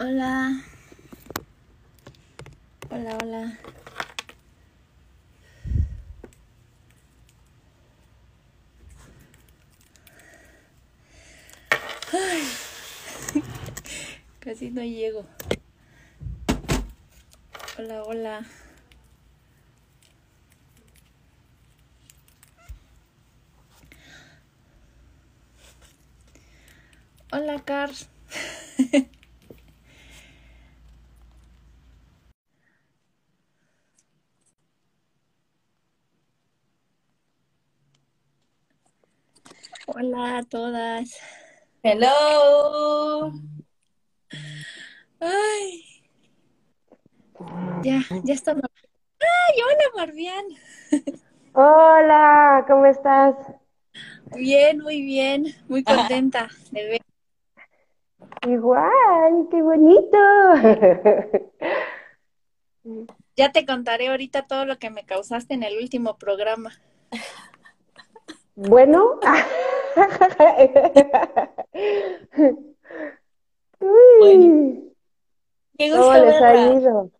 [0.00, 0.62] Hola.
[2.88, 3.58] Hola, hola.
[12.12, 12.42] Ay.
[14.38, 15.26] Casi no llego.
[17.76, 18.46] Hola, hola.
[27.32, 27.90] Hola, Car.
[40.00, 41.18] Hola a todas.
[41.82, 43.32] Hello.
[45.18, 45.82] Ay.
[47.82, 48.62] Ya, ya estamos.
[49.18, 50.44] ¡Ay, hola, Marvian!
[51.52, 53.34] Hola, ¿cómo estás?
[54.36, 55.46] Bien, muy bien.
[55.66, 57.02] Muy contenta de ver.
[58.46, 60.18] Igual, qué bonito.
[63.34, 66.70] Ya te contaré ahorita todo lo que me causaste en el último programa.
[68.54, 69.18] Bueno.
[73.80, 74.94] Uy,
[75.78, 77.10] Qué ¿Cómo gusto les ha ido?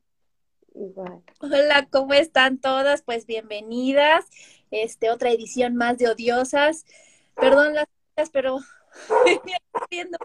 [0.74, 1.22] Igual.
[1.40, 3.02] Hola, ¿cómo están todas?
[3.02, 4.26] Pues bienvenidas.
[4.70, 6.84] Este, otra edición más de Odiosas.
[7.34, 7.86] Perdón las
[8.30, 8.58] pero.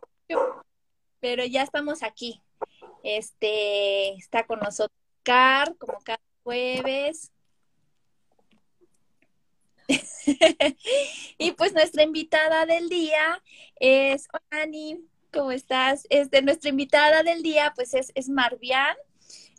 [1.19, 2.41] Pero ya estamos aquí.
[3.03, 7.32] Este, está con nosotros Car, como cada jueves.
[11.37, 13.41] y pues nuestra invitada del día
[13.79, 14.99] es Hola, Ani,
[15.31, 16.05] ¿cómo estás?
[16.09, 18.95] Este, nuestra invitada del día pues es, es Marvian.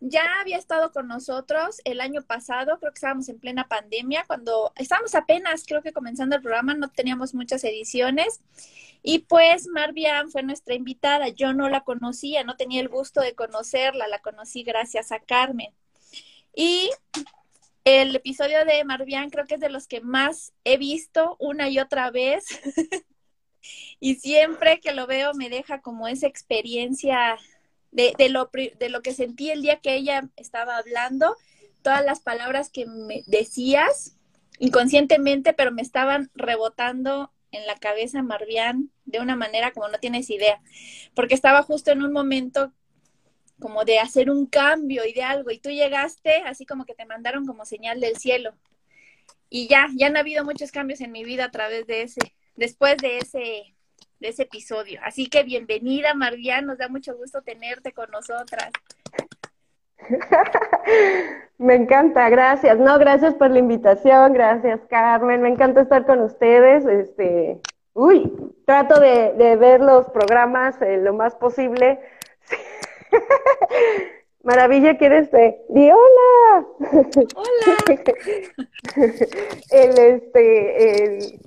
[0.00, 4.72] Ya había estado con nosotros el año pasado, creo que estábamos en plena pandemia, cuando
[4.76, 8.40] estábamos apenas, creo que comenzando el programa, no teníamos muchas ediciones.
[9.02, 11.28] Y pues Marvian fue nuestra invitada.
[11.28, 15.72] Yo no la conocía, no tenía el gusto de conocerla, la conocí gracias a Carmen.
[16.54, 16.90] Y
[17.84, 21.78] el episodio de Marvian creo que es de los que más he visto una y
[21.78, 22.44] otra vez.
[24.00, 27.36] y siempre que lo veo me deja como esa experiencia
[27.92, 31.36] de, lo, de lo que sentí el día que ella estaba hablando,
[31.82, 34.16] todas las palabras que me decías
[34.58, 40.28] inconscientemente, pero me estaban rebotando en la cabeza Marvian de una manera como no tienes
[40.30, 40.60] idea,
[41.14, 42.72] porque estaba justo en un momento
[43.60, 47.06] como de hacer un cambio y de algo, y tú llegaste así como que te
[47.06, 48.54] mandaron como señal del cielo.
[49.48, 52.20] Y ya, ya han habido muchos cambios en mi vida a través de ese,
[52.56, 53.74] después de ese,
[54.20, 55.00] de ese episodio.
[55.04, 58.70] Así que bienvenida, Marvian, nos da mucho gusto tenerte con nosotras.
[61.58, 62.78] Me encanta, gracias.
[62.78, 66.84] No, gracias por la invitación, gracias Carmen, me encanta estar con ustedes.
[66.84, 67.60] Este,
[67.92, 68.32] uy,
[68.66, 72.00] trato de, de ver los programas eh, lo más posible.
[74.42, 75.32] Maravilla, ¿quieres?
[75.32, 75.56] Eh?
[75.70, 76.66] ¡Di hola!
[77.34, 77.76] ¡Hola!
[79.70, 81.40] el, este, el,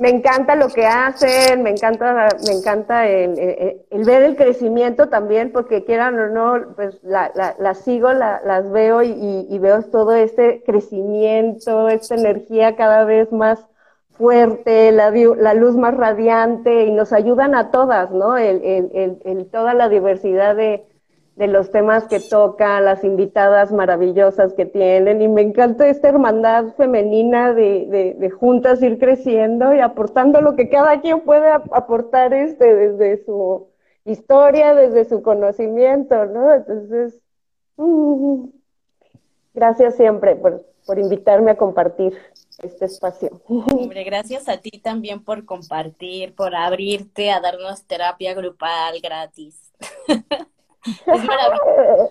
[0.00, 5.08] me encanta lo que hacen, me encanta, me encanta el, el, el, ver el crecimiento
[5.08, 9.58] también, porque quieran o no, pues las la, la sigo, la, las veo y, y,
[9.58, 13.69] veo todo este crecimiento, esta energía cada vez más
[14.20, 18.36] fuerte, la, la luz más radiante y nos ayudan a todas, ¿no?
[18.36, 20.86] El, el, el toda la diversidad de,
[21.36, 27.54] los temas que toca, las invitadas maravillosas que tienen, y me encanta esta hermandad femenina
[27.54, 32.74] de, de, de, juntas ir creciendo y aportando lo que cada quien puede aportar este,
[32.74, 33.68] desde su
[34.04, 36.52] historia, desde su conocimiento, ¿no?
[36.52, 37.18] Entonces,
[37.78, 38.44] mm,
[39.54, 42.16] gracias siempre por, por invitarme a compartir
[42.62, 43.40] este espacio.
[43.48, 49.72] Hombre, gracias a ti también por compartir, por abrirte a darnos terapia grupal gratis.
[50.82, 52.10] Es maravilloso.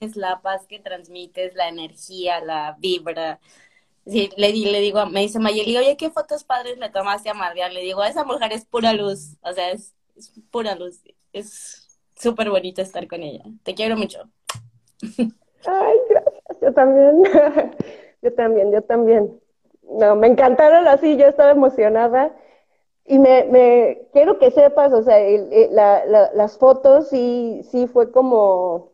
[0.00, 3.38] Es la paz que transmites, la energía, la vibra.
[4.06, 7.74] Sí, le, le digo, me dice Mayeli, oye, ¿qué fotos padres le tomaste a Marvian?
[7.74, 11.00] Le digo, esa mujer es pura luz, o sea, es, es pura luz.
[11.34, 13.44] Es súper bonito estar con ella.
[13.62, 14.28] Te quiero mucho.
[15.02, 16.19] Ay, gracias,
[16.80, 17.22] también.
[18.22, 19.40] Yo también, yo también.
[19.82, 22.36] No, me encantaron así, yo estaba emocionada
[23.06, 26.04] y me, quiero que sepas, o sea, el, la,
[26.34, 28.92] las fotos sí, sí fue como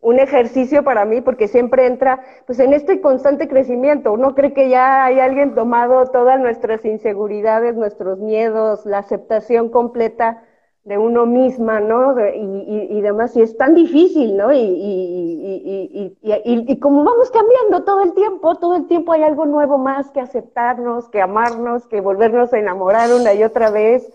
[0.00, 4.70] un ejercicio para mí, porque siempre entra, pues en este constante crecimiento, uno cree que
[4.70, 10.42] ya hay alguien tomado todas nuestras inseguridades, nuestros miedos, la aceptación completa
[10.86, 12.14] de uno misma, ¿no?
[12.14, 14.52] De, y, y, y, demás, y es tan difícil, ¿no?
[14.52, 20.08] Y, y, como vamos cambiando todo el tiempo, todo el tiempo hay algo nuevo más
[20.12, 24.08] que aceptarnos, que amarnos, que volvernos a enamorar una y otra vez,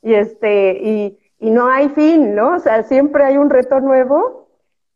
[0.00, 2.56] y este, y, y no hay fin, ¿no?
[2.56, 4.48] O sea, siempre hay un reto nuevo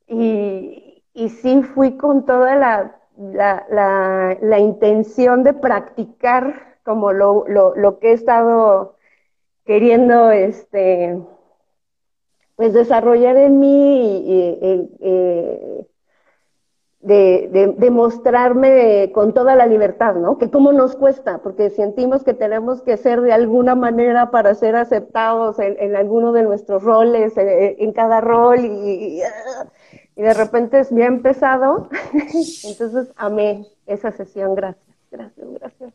[0.08, 7.44] y, y sí fui con toda la, la, la, la intención de practicar como lo,
[7.46, 8.96] lo, que he estado
[9.65, 11.19] queriendo este,
[12.57, 15.87] pues desarrollar en mí y, y,
[17.01, 20.37] de, de, con toda la libertad, ¿no?
[20.37, 24.77] Que cómo nos cuesta, porque sentimos que tenemos que ser de alguna manera para ser
[24.77, 29.23] aceptados en, alguno de nuestros roles, en, en cada rol, y,
[30.17, 31.89] y, de repente es bien pesado.
[32.65, 34.55] Entonces, amé esa sesión.
[34.55, 35.95] Gracias, gracias, gracias.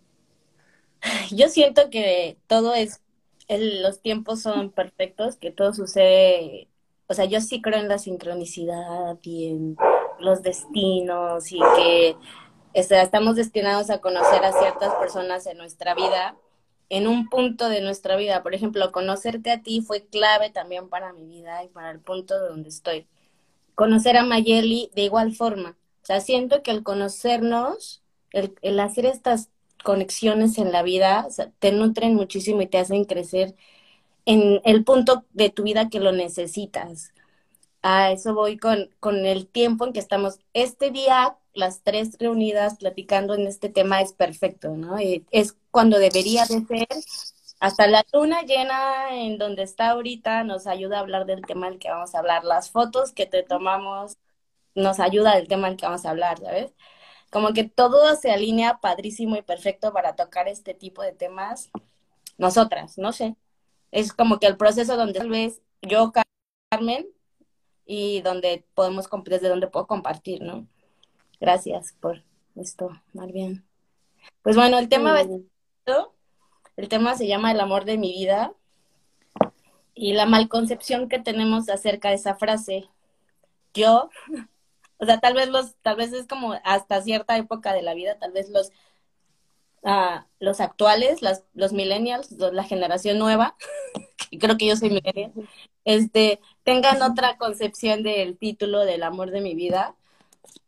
[1.31, 3.01] Yo siento que todo es,
[3.47, 6.69] el, los tiempos son perfectos, que todo sucede,
[7.07, 9.77] o sea, yo sí creo en la sincronicidad y en
[10.19, 12.15] los destinos y que
[12.73, 16.37] estamos destinados a conocer a ciertas personas en nuestra vida,
[16.89, 18.43] en un punto de nuestra vida.
[18.43, 22.39] Por ejemplo, conocerte a ti fue clave también para mi vida y para el punto
[22.39, 23.07] de donde estoy.
[23.75, 25.77] Conocer a Mayeli de igual forma.
[26.03, 29.49] O sea, siento que el conocernos, el, el hacer estas
[29.85, 31.27] conexiones en la vida,
[31.59, 33.55] te nutren muchísimo y te hacen crecer
[34.25, 37.13] en el punto de tu vida que lo necesitas
[37.85, 40.39] a eso voy con, con el tiempo en que estamos.
[40.53, 44.97] Este día, las tres reunidas platicando en este tema es perfecto, ¿no?
[44.97, 46.87] es cuando debería de ser.
[47.59, 51.77] Hasta la luna llena en donde está ahorita nos ayuda a hablar del tema del
[51.77, 52.43] que vamos a hablar.
[52.43, 54.17] Las fotos que te tomamos
[54.73, 56.73] nos ayuda del tema del que vamos a hablar, ¿sabes?
[57.35, 61.69] Como que todo se alinea padrísimo y perfecto para tocar este tipo de temas.
[62.37, 63.35] Nosotras, no sé.
[63.91, 66.13] Es como que el proceso donde tal vez yo,
[66.71, 67.09] Carmen,
[67.85, 70.65] y donde podemos, desde donde puedo compartir, ¿no?
[71.41, 72.23] Gracias por
[72.55, 72.91] esto,
[73.33, 73.65] bien.
[74.41, 78.53] Pues bueno, el tema, el tema se llama El amor de mi vida
[79.93, 82.87] y la malconcepción que tenemos acerca de esa frase.
[83.73, 84.09] Yo,
[84.97, 88.17] o sea, tal vez los, tal vez es como hasta cierta época de la vida,
[88.17, 88.71] tal vez los,
[89.83, 93.55] uh, los actuales, las, los millennials, la generación nueva,
[94.39, 95.33] creo que yo soy millennial,
[95.83, 99.95] este, tengan otra concepción del título del amor de mi vida,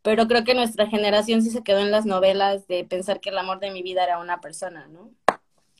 [0.01, 3.37] pero creo que nuestra generación sí se quedó en las novelas de pensar que el
[3.37, 5.11] amor de mi vida era una persona, ¿no?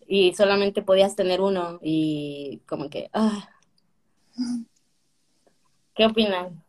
[0.08, 3.50] Y solamente podías tener uno y como que, ah.
[5.96, 6.64] ¿Qué opinan?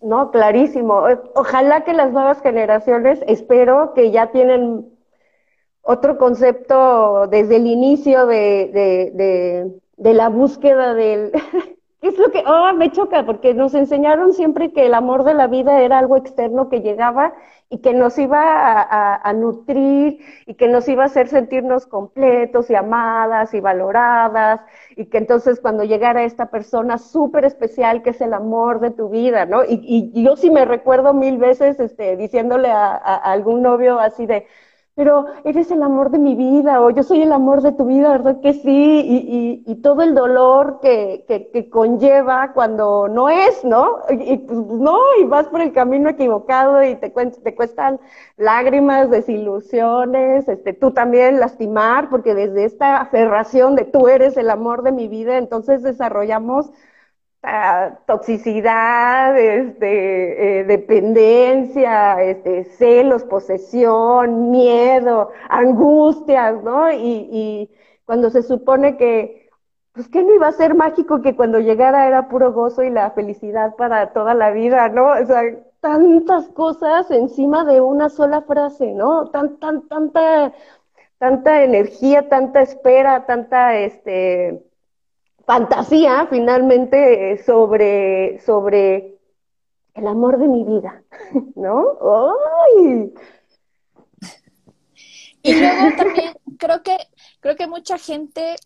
[0.00, 1.02] No, clarísimo.
[1.34, 4.86] Ojalá que las nuevas generaciones, espero que ya tienen
[5.82, 11.32] otro concepto desde el inicio de, de, de, de la búsqueda del...
[12.06, 12.44] ¿Qué es lo que...?
[12.46, 16.16] Oh, me choca, porque nos enseñaron siempre que el amor de la vida era algo
[16.16, 17.34] externo que llegaba
[17.68, 22.76] y que nos iba a, nutrir y que nos iba a hacer sentirnos completos y
[22.76, 24.60] amadas y valoradas
[24.94, 29.08] y que entonces cuando llegara esta persona súper especial que es el amor de tu
[29.08, 29.64] vida, ¿no?
[29.64, 34.46] Y, y, yo sí me recuerdo mil veces este, diciéndole a algún novio así de,
[34.96, 38.12] pero eres el amor de mi vida o yo soy el amor de tu vida,
[38.12, 39.02] ¿verdad que sí?
[39.04, 43.98] Y, y, y todo el dolor que, que, que, conlleva cuando no es, ¿no?
[44.08, 48.00] Y, pues no, y vas por el camino equivocado y te, te cuestan
[48.38, 54.82] lágrimas, desilusiones, este, tú también lastimar, porque desde esta aferración de tú eres el amor
[54.82, 56.70] de mi vida, entonces desarrollamos
[58.06, 66.90] toxicidad, este, eh, dependencia, este, celos, posesión, miedo, angustias, ¿no?
[66.92, 67.70] Y, y
[68.04, 69.48] cuando se supone que,
[69.92, 73.10] pues, ¿qué no iba a ser mágico que cuando llegara era puro gozo y la
[73.12, 75.10] felicidad para toda la vida, ¿no?
[75.12, 75.42] O sea,
[75.80, 79.30] tantas cosas encima de una sola frase, ¿no?
[79.30, 80.52] Tan, tan, tanta,
[81.18, 84.65] tanta energía, tanta espera, tanta, este,
[85.46, 89.16] fantasía finalmente eh, sobre, sobre
[89.94, 91.02] el amor de mi vida,
[91.54, 91.98] ¿no?
[92.74, 93.14] ¡Ay!
[95.42, 96.98] Y luego también creo que,
[97.40, 98.56] creo que mucha gente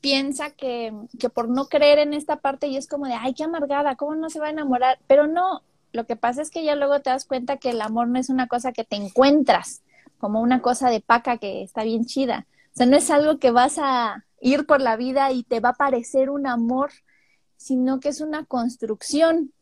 [0.00, 3.44] piensa que, que por no creer en esta parte y es como de, ay, qué
[3.44, 5.00] amargada, ¿cómo no se va a enamorar?
[5.08, 8.06] Pero no, lo que pasa es que ya luego te das cuenta que el amor
[8.06, 9.82] no es una cosa que te encuentras,
[10.18, 12.46] como una cosa de paca que está bien chida.
[12.72, 15.70] O sea, no es algo que vas a, ir por la vida y te va
[15.70, 16.90] a parecer un amor,
[17.56, 19.52] sino que es una construcción.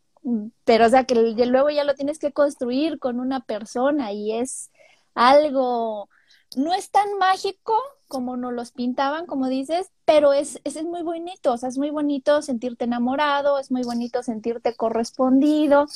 [0.65, 4.71] Pero, o sea, que luego ya lo tienes que construir con una persona y es
[5.15, 6.09] algo,
[6.57, 7.75] no es tan mágico
[8.09, 11.79] como nos los pintaban, como dices, pero es, es, es muy bonito, o sea, es
[11.79, 15.87] muy bonito sentirte enamorado, es muy bonito sentirte correspondido.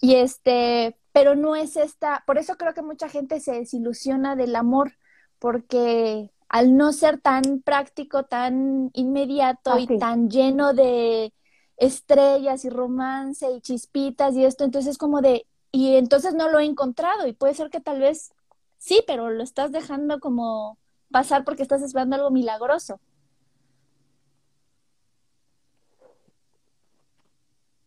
[0.00, 4.56] Y este, pero no es esta, por eso creo que mucha gente se desilusiona del
[4.56, 4.94] amor,
[5.38, 11.32] porque al no ser tan práctico, tan inmediato y tan lleno de
[11.78, 16.66] estrellas y romance y chispitas y esto, entonces como de, y entonces no lo he
[16.66, 18.32] encontrado y puede ser que tal vez
[18.76, 20.76] sí, pero lo estás dejando como
[21.10, 23.00] pasar porque estás esperando algo milagroso.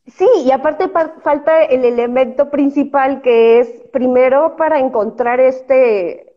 [0.08, 6.35] Sí, y aparte falta el elemento principal que es primero para encontrar este,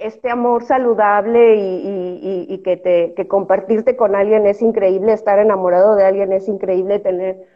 [0.00, 6.32] este amor saludable y, que, te, compartirte con alguien es increíble, estar enamorado de alguien
[6.32, 7.46] es increíble, tener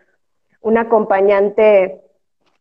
[0.60, 2.02] un acompañante,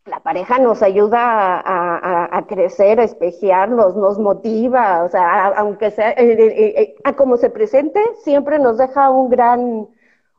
[0.06, 6.36] la pareja nos ayuda a, crecer, a espejearnos, nos motiva, o sea, aunque sea, eh,
[6.38, 9.88] eh, a como se presente, siempre nos deja un gran,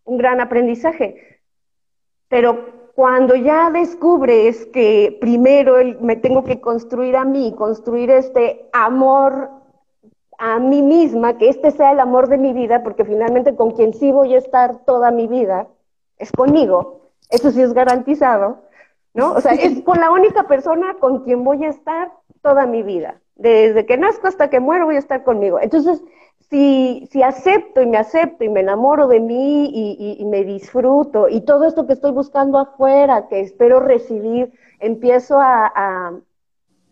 [0.04, 1.40] un gran aprendizaje.
[2.28, 9.50] Pero cuando ya descubres que primero me tengo que construir a mí, construir este amor
[10.38, 13.94] a mí misma, que este sea el amor de mi vida, porque finalmente con quien
[13.94, 15.68] sí voy a estar toda mi vida
[16.18, 18.58] es conmigo, eso sí es garantizado,
[19.12, 19.32] ¿no?
[19.32, 23.20] O sea, es con la única persona con quien voy a estar toda mi vida.
[23.36, 25.58] Desde que nazco hasta que muero voy a estar conmigo.
[25.60, 26.02] Entonces,
[26.50, 29.70] si, si acepto y me acepto y me enamoro de mí
[30.18, 36.12] y, me disfruto y todo esto que estoy buscando afuera, que espero recibir, empiezo a,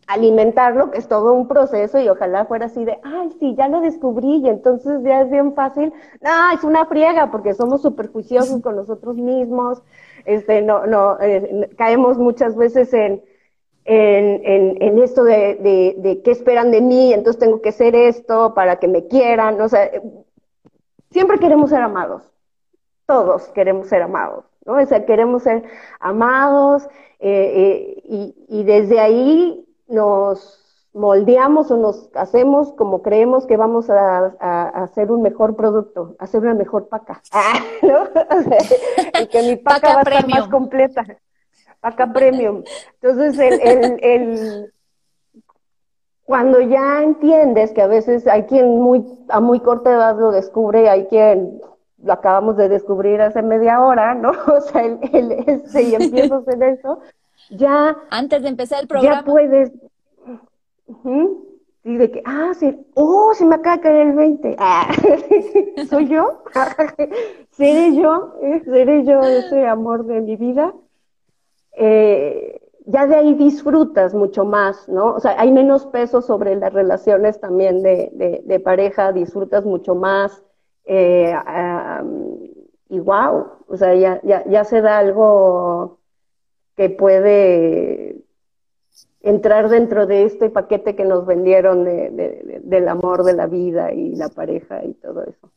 [0.08, 3.80] alimentarlo, que es todo un proceso y ojalá fuera así de, ay, sí, ya lo
[3.80, 5.92] descubrí y entonces ya es bien fácil.
[6.20, 9.82] No, es una friega porque somos superjuiciosos con nosotros mismos,
[10.26, 13.22] este, no, no, eh, caemos muchas veces en,
[13.84, 18.76] en, en, esto de, de, qué esperan de mí, entonces tengo que ser esto para
[18.76, 19.90] que me quieran, o sea,
[21.10, 22.22] siempre queremos ser amados,
[23.06, 24.74] todos queremos ser amados, ¿no?
[24.74, 25.64] O sea, queremos ser
[25.98, 26.84] amados
[27.18, 30.60] eh, eh, y, y, desde ahí nos
[30.92, 34.26] moldeamos o nos hacemos como creemos que vamos a,
[34.74, 37.20] hacer un mejor producto, hacer una mejor paca,
[37.82, 38.04] ¿no?
[39.20, 41.04] y que mi paca, va a estar más completa
[41.82, 42.62] acá premium.
[43.00, 44.72] Entonces, el, el,
[46.24, 50.88] cuando ya entiendes que a veces hay quien muy, a muy corta edad lo descubre,
[50.88, 51.60] hay quien
[52.02, 54.30] lo acabamos de descubrir hace media hora, ¿no?
[54.46, 57.00] O sea, el, el ese, y empiezo a hacer eso,
[57.50, 57.96] ya...
[58.10, 59.16] Antes de empezar el programa.
[59.16, 59.72] Ya puedes...
[61.84, 64.56] Y de que, ah, sí, oh, se me acaba de caer el 20.
[64.58, 64.88] Ah,
[65.88, 66.44] ¿Soy yo?
[67.50, 68.34] ¿Seré yo?
[68.64, 70.72] ¿Seré yo ese amor de mi vida?
[71.72, 75.14] Eh, ya de ahí disfrutas mucho más, ¿no?
[75.14, 80.42] O sea, hay menos peso sobre las relaciones también de, pareja, disfrutas mucho más.
[80.84, 81.34] Eh,
[82.88, 85.98] y wow, o sea, ya, ya, ya se da algo
[86.76, 88.22] que puede
[89.22, 94.16] entrar dentro de este paquete que nos vendieron de, del amor de la vida y
[94.16, 95.50] la pareja y todo eso.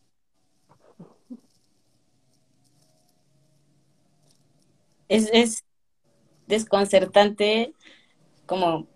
[5.08, 5.64] Es, es,
[6.48, 7.74] desconcertante
[8.46, 8.88] como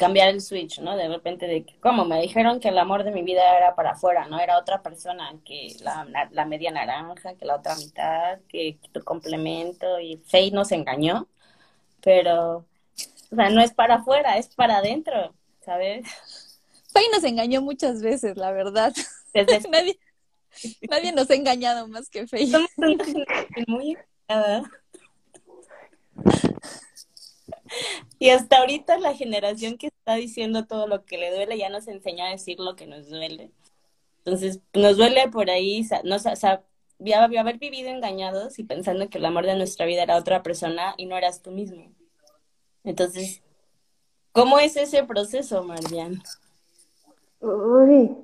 [0.00, 0.96] cambiar el switch, ¿no?
[0.96, 2.06] De repente de que, ¿cómo?
[2.06, 4.40] Me dijeron que el amor de mi vida era para afuera, ¿no?
[4.40, 10.00] Era otra persona, que la, la, media naranja, que la otra mitad, que, tu complemento,
[10.00, 11.28] y Faye nos engañó,
[12.02, 12.64] pero,
[13.30, 16.08] o sea, no es para afuera, es para adentro, ¿sabes?
[16.92, 18.94] Faye nos engañó muchas veces, la verdad.
[19.70, 19.98] nadie,
[20.88, 22.56] nadie nos ha engañado más que Faye.
[23.66, 23.98] muy
[28.18, 31.88] y hasta ahorita la generación que está diciendo todo lo que le duele ya nos
[31.88, 33.50] enseñó a decir lo que nos duele.
[34.18, 36.62] Entonces, nos duele por ahí, no, o sea,
[37.38, 41.06] haber vivido engañados y pensando que el amor de nuestra vida era otra persona y
[41.06, 41.90] no eras tú mismo.
[42.84, 43.42] Entonces,
[44.32, 46.22] ¿cómo es ese proceso, Marian?
[47.40, 48.14] Uy,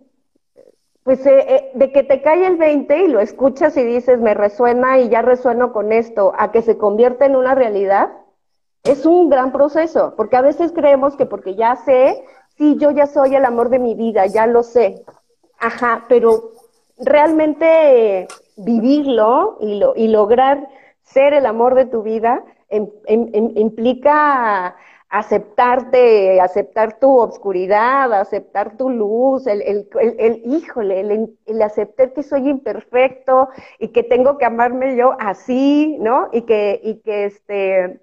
[1.03, 4.35] pues eh, eh, de que te cae el 20 y lo escuchas y dices, me
[4.35, 8.11] resuena y ya resueno con esto, a que se convierta en una realidad,
[8.89, 12.25] es un gran proceso, porque a veces creemos que porque ya sé,
[12.57, 15.05] sí, yo ya soy el amor de mi vida, ya lo sé.
[15.59, 16.53] Ajá, pero
[16.99, 18.27] realmente
[18.57, 20.69] vivirlo y, lo, y lograr
[21.03, 22.45] ser el amor de tu vida
[23.09, 24.77] implica
[25.09, 29.89] aceptarte, aceptar tu obscuridad, aceptar tu luz, el, el,
[30.19, 35.97] el, híjole, el, el, aceptar que soy imperfecto y que tengo que amarme yo así,
[36.01, 36.29] ¿no?
[36.33, 38.01] Y que, y que este,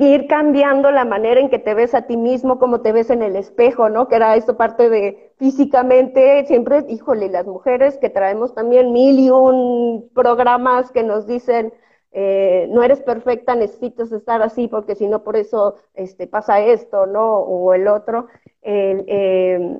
[0.00, 3.22] ir cambiando la manera en que te ves a ti mismo, como te ves en
[3.22, 4.08] el espejo, ¿no?
[4.08, 9.30] Que era esto parte de físicamente, siempre, híjole, las mujeres que traemos también mil y
[9.30, 11.72] un programas que nos dicen,
[12.12, 17.06] eh, no eres perfecta, necesitas estar así porque si no por eso este, pasa esto,
[17.06, 17.38] ¿no?
[17.38, 18.28] O el otro.
[18.62, 19.78] Eh,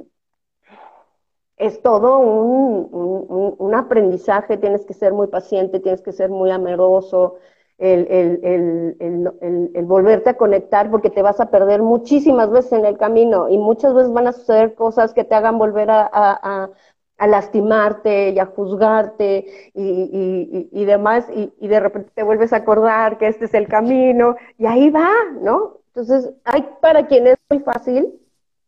[1.57, 7.37] es todo un, un, aprendizaje, tienes que ser muy paciente, tienes que ser muy amoroso,
[7.83, 12.97] el, el, el, volverte a conectar porque te vas a perder muchísimas veces en el
[12.97, 16.71] camino y muchas veces van a suceder cosas que te hagan volver a, a,
[17.19, 22.53] a lastimarte y a juzgarte y, y, y demás, y, y, de repente te vuelves
[22.53, 25.11] a acordar que este es el camino, y ahí va,
[25.41, 25.79] ¿no?
[25.89, 28.19] Entonces, hay para quien es muy fácil,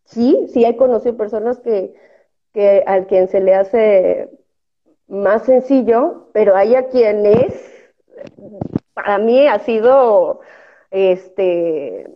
[0.05, 1.95] sí, sí hay conocido personas que,
[2.53, 4.29] que al quien se le hace
[5.07, 7.74] más sencillo, pero hay a quienes,
[8.95, 10.41] para mí ha sido,
[10.91, 12.07] este,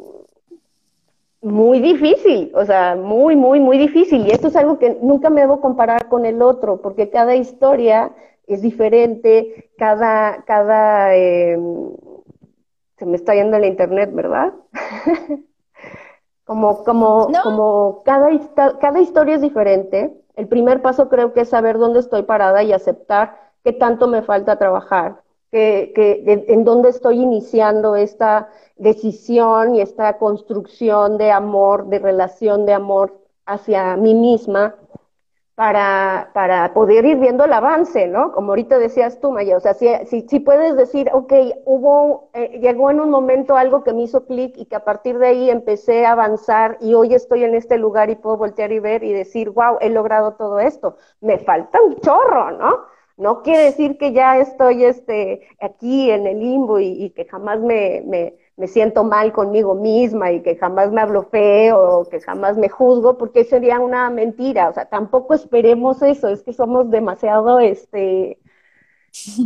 [1.40, 4.26] muy difícil, o sea, muy, muy, muy difícil.
[4.26, 8.12] Y esto es algo que nunca me debo comparar con el otro, porque cada historia
[8.46, 11.58] es diferente, cada, cada, eh,
[12.96, 14.52] se me está yendo el internet, ¿verdad?
[16.44, 18.30] como, como, como cada,
[18.80, 20.14] cada historia es diferente.
[20.34, 24.22] El primer paso creo que es saber dónde estoy parada y aceptar qué tanto me
[24.22, 31.98] falta trabajar que, en dónde estoy iniciando esta decisión y esta construcción de amor, de
[31.98, 34.74] relación de amor hacia mí misma,
[35.58, 38.30] para, para poder ir viendo el avance, ¿no?
[38.30, 41.32] Como ahorita decías tú, Maya, o sea, si, si, puedes decir, ok,
[41.64, 45.18] hubo, eh, llegó en un momento algo que me hizo clic y que a partir
[45.18, 48.78] de ahí empecé a avanzar y hoy estoy en este lugar y puedo voltear y
[48.78, 50.96] ver y decir, wow, he logrado todo esto.
[51.20, 52.84] Me falta un chorro, ¿no?
[53.18, 58.02] No quiere decir que ya estoy este, aquí en el limbo y, que jamás me,
[58.06, 62.56] me, me, siento mal conmigo misma y que jamás me hablo feo o que jamás
[62.56, 64.68] me juzgo, porque sería una mentira.
[64.68, 68.38] O sea, tampoco esperemos eso, es que somos demasiado, este,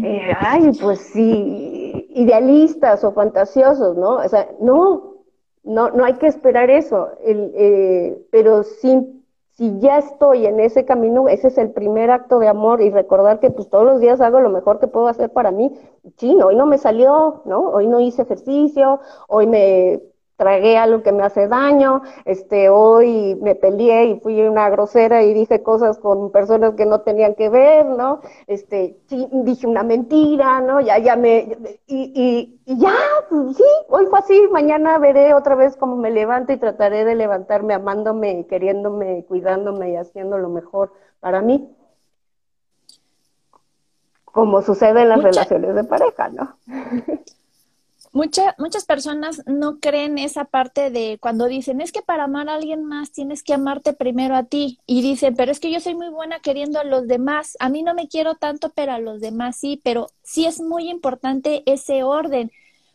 [0.04, 4.16] eh, ay, pues sí, idealistas o fantasiosos, ¿no?
[4.16, 5.24] O sea, no,
[5.64, 9.21] no, no hay que esperar eso, el, eh, pero sí
[9.52, 13.38] si ya estoy en ese camino, ese es el primer acto de amor y recordar
[13.38, 15.72] que pues todos los días hago lo mejor que puedo hacer para mí.
[16.16, 17.70] Sí, hoy no me salió, ¿no?
[17.70, 20.00] Hoy no hice ejercicio, hoy me
[20.42, 25.32] tragué algo que me hace daño, este, hoy me peleé y fui una grosera y
[25.32, 28.20] dije cosas con personas que no tenían que ver, ¿no?
[28.48, 30.80] Este, sí, dije una mentira, ¿no?
[30.80, 32.92] Ya, ya me, y, y, ya,
[33.28, 37.14] pues, sí, hoy fue así, mañana veré otra vez cómo me levanto y trataré de
[37.14, 41.72] levantarme amándome, queriéndome, cuidándome y haciendo lo mejor para mí.
[44.24, 46.56] Como sucede en las relaciones de pareja, ¿no?
[48.12, 52.84] muchas personas no creen esa parte de cuando dicen, es que para amar a alguien
[52.84, 54.78] más tienes que amarte primero a ti.
[54.86, 57.56] Y dicen, pero es que yo soy muy buena queriendo a los demás.
[57.58, 59.80] A mí no me quiero tanto, pero a los demás sí.
[59.82, 62.50] Pero sí es muy importante ese orden.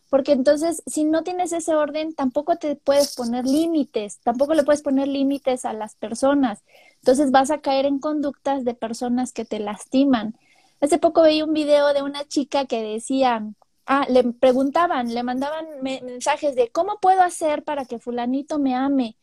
[0.10, 4.82] Porque entonces, si no tienes ese orden, tampoco te puedes poner límites, tampoco le puedes
[4.82, 6.64] poner límites a las personas.
[7.02, 10.38] Entonces vas a caer en conductas de personas que te lastiman.
[10.80, 13.44] Hace poco veí un video de una chica que decía,
[13.90, 19.18] Ah, le preguntaban, le mandaban mensajes de cómo puedo hacer para que fulanito me ame.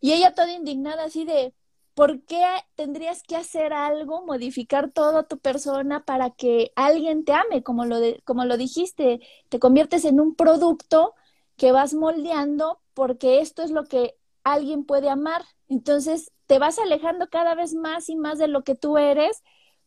[0.00, 1.54] Y ella toda indignada así de,
[1.94, 2.44] ¿por qué
[2.74, 7.62] tendrías que hacer algo, modificar toda tu persona para que alguien te ame?
[7.62, 11.14] Como lo, de, como lo dijiste, te conviertes en un producto
[11.56, 15.44] que vas moldeando porque esto es lo que alguien puede amar.
[15.68, 19.42] Entonces te vas alejando cada vez más y más de lo que tú eres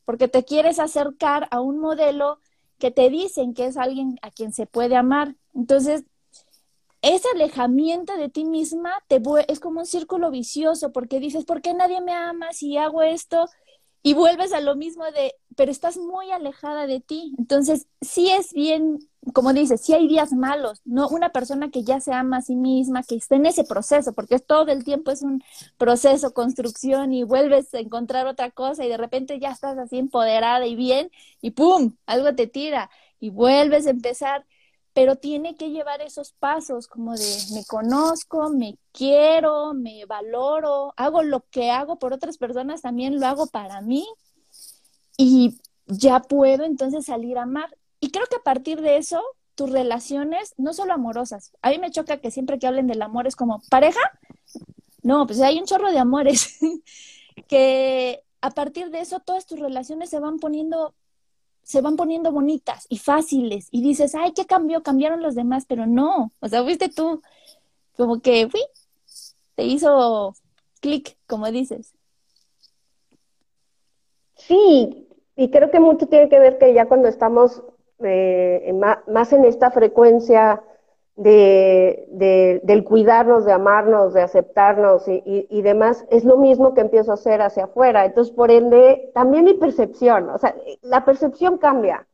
[0.05, 2.39] porque te quieres acercar a un modelo
[2.79, 5.35] que te dicen que es alguien a quien se puede amar.
[5.53, 6.03] Entonces,
[7.01, 11.73] ese alejamiento de ti misma te es como un círculo vicioso porque dices, ¿por qué
[11.73, 13.47] nadie me ama si hago esto?
[14.01, 17.35] Y vuelves a lo mismo de, pero estás muy alejada de ti.
[17.37, 18.99] Entonces, sí es bien
[19.33, 22.55] como dices, si hay días malos, no una persona que ya se ama a sí
[22.55, 25.43] misma, que esté en ese proceso, porque todo el tiempo es un
[25.77, 30.65] proceso, construcción y vuelves a encontrar otra cosa y de repente ya estás así empoderada
[30.67, 31.09] y bien
[31.41, 31.95] y ¡pum!
[32.05, 34.45] algo te tira y vuelves a empezar,
[34.93, 41.23] pero tiene que llevar esos pasos como de me conozco, me quiero, me valoro, hago
[41.23, 44.05] lo que hago por otras personas, también lo hago para mí
[45.17, 49.21] y ya puedo entonces salir a amar y creo que a partir de eso,
[49.55, 53.27] tus relaciones, no solo amorosas, a mí me choca que siempre que hablen del amor
[53.27, 54.01] es como, ¿pareja?
[55.01, 56.59] No, pues hay un chorro de amores,
[57.47, 60.93] que a partir de eso todas tus relaciones se van poniendo
[61.63, 64.83] se van poniendo bonitas y fáciles y dices, ay, ¿qué cambió?
[64.83, 67.23] Cambiaron los demás, pero no, o sea, fuiste tú,
[67.97, 68.61] como que, fui,
[69.55, 70.35] te hizo
[70.79, 71.95] clic, como dices.
[74.35, 77.63] Sí, y creo que mucho tiene que ver que ya cuando estamos
[78.03, 78.73] eh,
[79.07, 80.61] más, en esta frecuencia
[81.15, 87.11] de, del cuidarnos, de amarnos, de aceptarnos y, y, demás, es lo mismo que empiezo
[87.11, 88.05] a hacer hacia afuera.
[88.05, 92.07] Entonces, por ende, también mi percepción, o sea, la percepción cambia.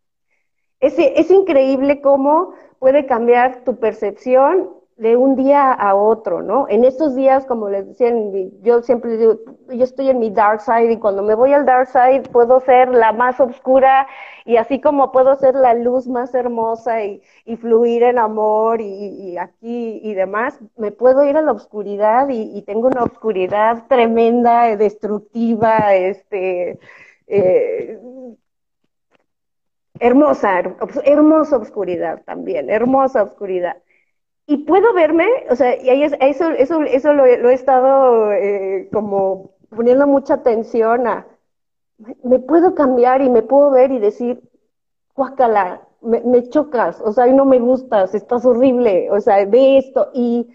[0.80, 6.68] Es, es increíble cómo puede cambiar tu percepción de un día a otro, ¿no?
[6.70, 8.14] En estos días, como les decía,
[8.62, 11.88] yo siempre digo, yo estoy en mi dark side y cuando me voy al dark
[11.88, 14.06] side puedo ser la más oscura
[14.46, 17.20] y así como puedo ser la luz más hermosa y,
[17.60, 22.88] fluir en amor y, aquí y demás, me puedo ir a la oscuridad y, tengo
[22.88, 26.78] una oscuridad tremenda, destructiva, este,
[27.26, 28.00] eh,
[30.00, 30.62] hermosa,
[31.04, 33.78] hermosa oscuridad también, hermosa oscuridad
[34.52, 39.52] y puedo verme, o sea, y ahí eso, eso, eso lo, he estado eh, como
[39.70, 41.26] poniendo mucha atención a,
[42.24, 44.42] me puedo cambiar y me puedo ver y decir,
[45.16, 50.10] guácala, me, me chocas, o sea, no me gustas, estás horrible, o sea, ve esto,
[50.14, 50.50] y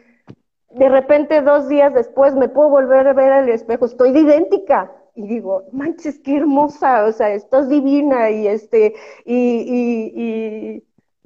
[0.72, 5.26] de repente dos días después me puedo volver a ver al espejo, estoy idéntica, y
[5.26, 10.82] digo, manches, qué hermosa, o sea, estás divina, y este, y,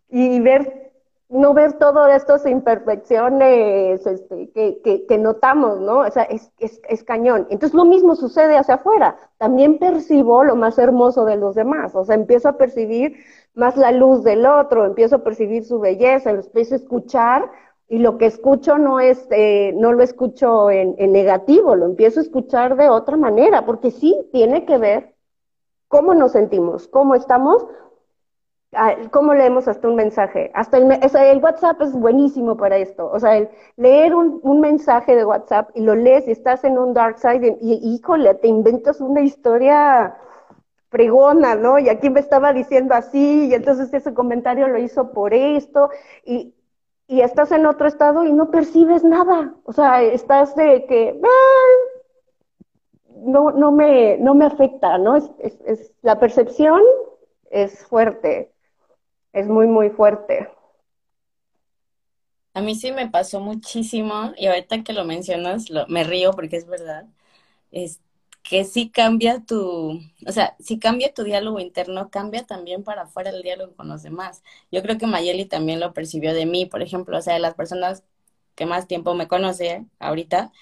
[0.09, 0.90] y, y ver
[1.31, 6.01] no ver todas estas imperfecciones este, que, que, notamos, ¿no?
[6.01, 7.47] O sea, es, es, cañón.
[7.51, 9.17] Entonces lo mismo sucede hacia afuera.
[9.39, 11.95] También percibo lo más hermoso de los demás.
[11.95, 13.17] O sea, empiezo a percibir
[13.55, 17.51] más la luz del otro, empiezo a percibir su belleza, empiezo a escuchar
[17.89, 22.21] y lo que escucho no es, eh, no lo escucho en, en negativo, lo empiezo
[22.21, 25.15] a escuchar de otra manera, porque sí tiene que ver
[25.87, 27.67] cómo nos sentimos, cómo estamos
[29.11, 30.53] ¿Cómo leemos hasta un mensaje?
[30.55, 33.11] Hasta el, el, WhatsApp es buenísimo para esto.
[33.11, 36.95] O sea, el leer un, mensaje de WhatsApp y lo lees y estás en un
[36.95, 40.17] dark side y, híjole, te inventas una historia
[40.89, 41.81] pregona, ¿no?
[41.81, 45.91] Y aquí me estaba diciendo así y entonces ese comentario lo hizo por esto
[46.25, 46.55] y,
[47.09, 49.55] estás en otro estado y no percibes nada.
[49.65, 51.21] O sea, estás de que...
[53.17, 55.17] no, no, me, no me afecta, ¿no?
[55.17, 56.81] Es, la percepción
[57.51, 58.53] es fuerte
[59.33, 60.49] es muy, muy fuerte.
[62.55, 66.67] A mí sí me pasó muchísimo y ahorita que lo mencionas me río porque es
[66.67, 67.07] verdad.
[67.71, 68.01] Es
[68.43, 73.31] que sí cambia tu, o sea, si cambia tu diálogo interno, cambia también para afuera
[73.31, 74.43] el diálogo con los demás.
[74.73, 77.55] Yo creo que Mayeli también lo percibió de mí, por ejemplo, o sea, de las
[77.55, 78.05] personas
[78.57, 80.53] que más tiempo me conoce ahorita,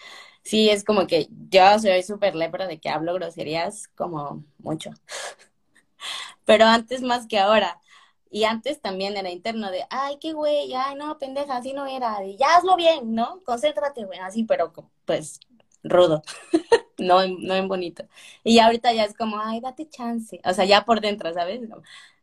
[0.43, 4.91] sí es como que yo soy súper lepra de que hablo groserías como mucho.
[6.45, 7.81] Pero antes más que ahora.
[8.31, 12.21] Y antes también era interno de, ay, qué güey, ay, no, pendeja, así no era,
[12.21, 13.41] de, ya hazlo bien, ¿no?
[13.45, 14.73] Concéntrate, güey, así, pero
[15.05, 15.41] pues
[15.83, 16.23] rudo,
[16.99, 18.05] no, no en bonito.
[18.45, 21.61] Y ahorita ya es como, ay, date chance, o sea, ya por dentro, ¿sabes?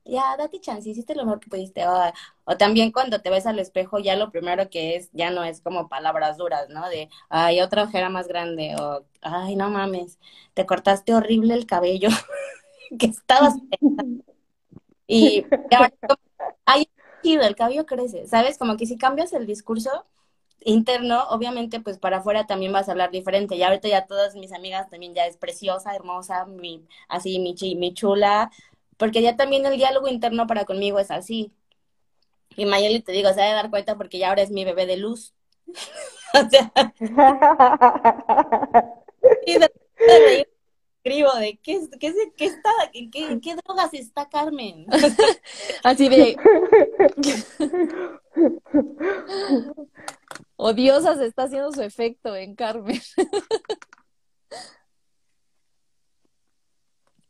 [0.06, 1.88] ya, date chance, hiciste lo mejor que pudiste.
[1.88, 2.14] O,
[2.46, 5.62] o, también cuando te ves al espejo, ya lo primero que es, ya no es
[5.62, 6.88] como palabras duras, ¿no?
[6.90, 10.20] De, ay, otra ojera más grande, o, ay, no mames,
[10.54, 12.10] te cortaste horrible el cabello
[13.00, 13.56] que estabas
[15.08, 15.94] y ahora,
[16.66, 16.90] hay
[17.24, 18.58] el cabello crece, ¿sabes?
[18.58, 20.06] Como que si cambias el discurso
[20.62, 23.56] interno, obviamente, pues para afuera también vas a hablar diferente.
[23.56, 27.94] Y ahorita ya todas mis amigas también ya es preciosa, hermosa, mi, así, mi, mi
[27.94, 28.52] chula,
[28.98, 31.52] porque ya también el diálogo interno para conmigo es así.
[32.56, 34.86] Y Mayeli te digo, se ha de dar cuenta porque ya ahora es mi bebé
[34.86, 35.34] de luz.
[36.34, 36.72] o sea.
[39.46, 39.72] y de,
[41.06, 44.88] escribo de qué, qué, qué está, qué, qué, drogas está Carmen.
[45.84, 46.36] Así de
[50.56, 53.00] odiosa se está haciendo su efecto en Carmen.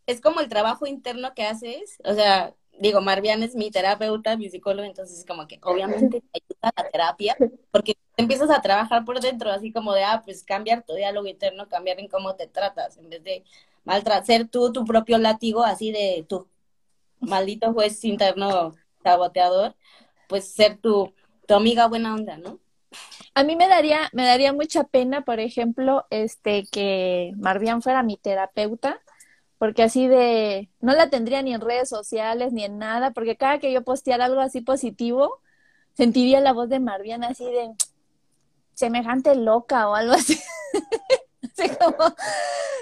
[0.07, 4.51] Es como el trabajo interno que haces, o sea, digo, Marvian es mi terapeuta, mi
[4.51, 6.41] psicólogo, entonces como que obviamente te
[6.75, 7.35] la terapia,
[7.71, 11.67] porque empiezas a trabajar por dentro, así como de, ah, pues cambiar tu diálogo interno,
[11.67, 13.43] cambiar en cómo te tratas, en vez de
[13.83, 16.47] maltratar, tú tu propio látigo, así de tu
[17.19, 19.75] maldito juez interno saboteador,
[20.27, 21.13] pues ser tu,
[21.47, 22.59] tu amiga buena onda, ¿no?
[23.33, 28.17] A mí me daría, me daría mucha pena, por ejemplo, este, que Marvian fuera mi
[28.17, 29.01] terapeuta,
[29.57, 33.59] porque así de, no la tendría ni en redes sociales ni en nada, porque cada
[33.59, 35.41] que yo posteara algo así positivo,
[35.95, 37.71] sentiría la voz de Marvian así de
[38.73, 40.39] semejante loca o algo así.
[41.43, 42.13] así como,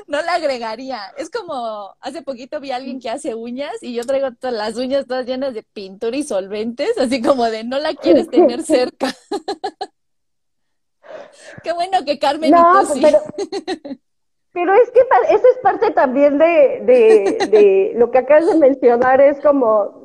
[0.07, 1.01] no la agregaría.
[1.17, 4.75] Es como, hace poquito vi a alguien que hace uñas y yo traigo todas las
[4.75, 9.13] uñas todas llenas de pintura y solventes, así como de no la quieres tener cerca.
[11.63, 13.19] Qué bueno que Carmen no, pero,
[14.51, 14.99] pero es que
[15.29, 20.02] eso es parte también de, de, de lo que acabas de mencionar, es como,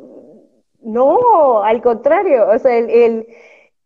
[0.82, 3.26] no, al contrario, o sea, el,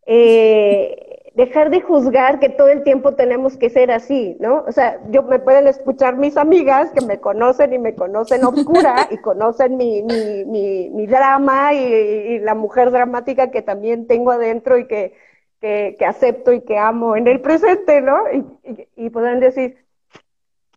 [0.06, 4.64] eh, dejar de juzgar que todo el tiempo tenemos que ser así, ¿no?
[4.66, 9.08] O sea, yo me pueden escuchar mis amigas que me conocen y me conocen oscura
[9.10, 14.76] y conocen mi, mi, mi, mi drama y, la mujer dramática que también tengo adentro
[14.78, 15.14] y que,
[15.60, 18.18] que, que acepto y que amo en el presente, ¿no?
[18.32, 19.81] Y, y, y podrán decir,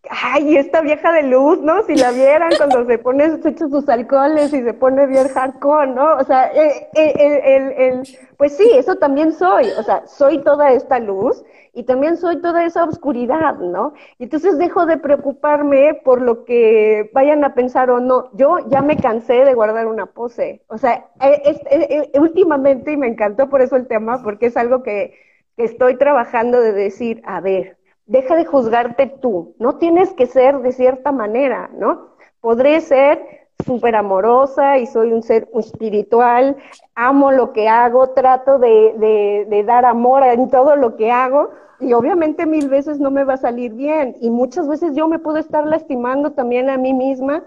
[0.10, 1.84] ay, esta vieja de luz, ¿no?
[1.84, 5.88] Si la vieran cuando se pone, se echa sus alcoholes y se pone bien hardcore,
[5.92, 6.16] ¿no?
[6.16, 10.72] O sea, eh, eh, el, el, pues sí, eso también soy, o sea, soy toda
[10.72, 13.94] esta luz y también soy toda esa oscuridad, ¿no?
[14.18, 18.30] Y entonces dejo de preocuparme por lo que vayan a pensar o no.
[18.34, 23.50] Yo ya me cansé de guardar una pose, o sea, eh, últimamente, y me encantó
[23.50, 25.14] por eso el tema, porque es algo que,
[25.58, 30.60] que estoy trabajando de decir, a ver, deja de juzgarte tú, no tienes que ser
[30.60, 32.16] de cierta manera, ¿no?
[32.40, 36.58] Podré ser súper amorosa y soy un ser espiritual,
[36.94, 42.46] amo lo que hago, trato de, dar amor en todo lo que hago y obviamente
[42.46, 45.66] mil veces no me va a salir bien y muchas veces yo me puedo estar
[45.66, 47.44] lastimando también a mí misma.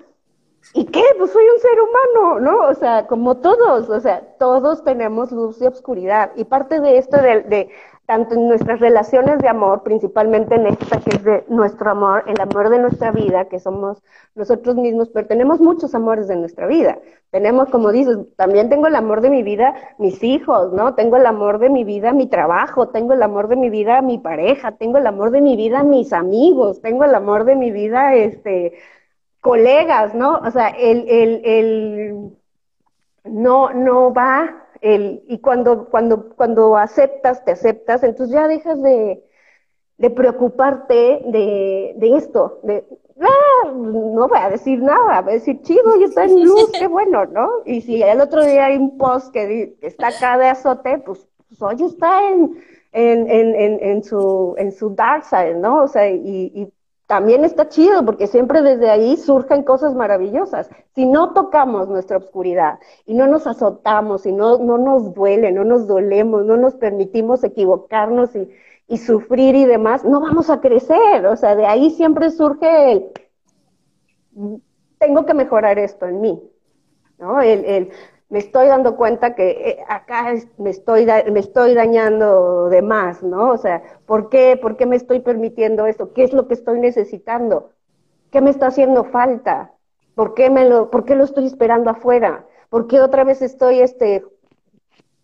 [0.75, 1.03] ¿Y qué?
[1.17, 2.67] Pues soy un ser humano, ¿no?
[2.69, 6.33] O sea, como todos, o sea, todos tenemos luz y obscuridad.
[6.35, 7.71] Y parte de esto de, de
[8.09, 12.41] tanto en nuestras relaciones de amor, principalmente en esta que es de nuestro amor, el
[12.41, 14.03] amor de nuestra vida, que somos
[14.35, 16.99] nosotros mismos, pero tenemos muchos amores de nuestra vida.
[17.31, 20.95] Tenemos, como dices, también tengo el amor de mi vida, mis hijos, ¿no?
[20.95, 24.17] Tengo el amor de mi vida, mi trabajo, tengo el amor de mi vida, mi
[24.17, 28.15] pareja, tengo el amor de mi vida, mis amigos, tengo el amor de mi vida,
[28.15, 28.73] este,
[29.43, 30.39] colegas, ¿no?
[30.39, 32.39] O sea, el, el, el,
[33.25, 39.23] no, no va el, y cuando, cuando, cuando aceptas, te aceptas, entonces ya dejas de,
[39.99, 42.85] de preocuparte de, de esto, de,
[43.21, 46.87] ah, no voy a decir nada, voy a decir, chido, y está en luz, qué
[46.87, 47.49] bueno, ¿no?
[47.65, 51.63] Y si el otro día hay un post que, está acá de azote, pues, pues
[51.63, 52.63] hoy está en,
[52.93, 55.83] en, en, en, su, en su dark side, ¿no?
[55.83, 56.73] O sea, y, y
[57.09, 60.69] también está chido porque siempre desde ahí surgen cosas maravillosas.
[60.95, 65.65] Si no tocamos nuestra oscuridad y no nos azotamos y no, no nos duele, no
[65.65, 68.51] nos dolemos, no nos permitimos equivocarnos y,
[68.89, 71.27] y sufrir y demás, no vamos a crecer.
[71.27, 73.11] O sea, de ahí siempre surge el,
[74.99, 76.43] tengo que mejorar esto en mí.
[77.19, 77.41] ¿no?
[77.41, 77.91] El, el,
[78.31, 83.51] me estoy dando cuenta que eh, acá me estoy, me estoy dañando de más, ¿no?
[83.51, 86.13] O sea, ¿por qué, ¿por qué me estoy permitiendo esto?
[86.13, 87.71] ¿Qué es lo que estoy necesitando?
[88.31, 89.73] ¿Qué me está haciendo falta?
[90.15, 92.45] ¿Por qué, me lo, por qué lo estoy esperando afuera?
[92.69, 94.25] ¿Por qué otra vez estoy este,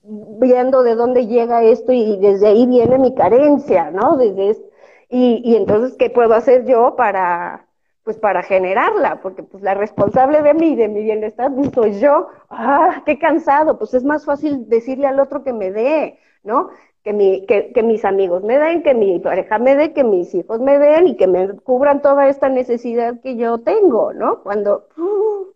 [0.02, 4.16] viendo de dónde llega esto y desde ahí viene mi carencia, ¿no?
[4.16, 4.62] Desde,
[5.10, 7.63] y, y entonces, ¿qué puedo hacer yo para,
[8.04, 12.28] pues para generarla, porque pues la responsable de mí, de mi bienestar, pues soy yo.
[12.50, 16.68] Ah, qué cansado, pues es más fácil decirle al otro que me dé, ¿no?
[17.02, 20.34] Que, mi, que, que mis amigos me den, que mi pareja me dé, que mis
[20.34, 24.42] hijos me den y que me cubran toda esta necesidad que yo tengo, ¿no?
[24.42, 24.86] Cuando...
[24.98, 25.54] Uh,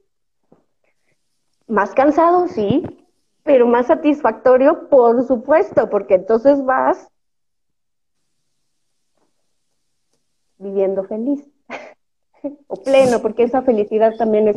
[1.67, 2.83] más cansado, sí,
[3.43, 7.09] pero más satisfactorio, por supuesto, porque entonces vas
[10.57, 11.47] viviendo feliz
[12.67, 14.57] o pleno, porque esa felicidad también es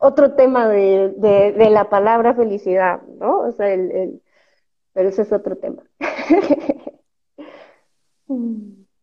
[0.00, 3.40] otro tema de, de, la palabra felicidad, ¿no?
[3.40, 4.22] O sea, el, el,
[4.92, 5.82] pero ese es otro tema.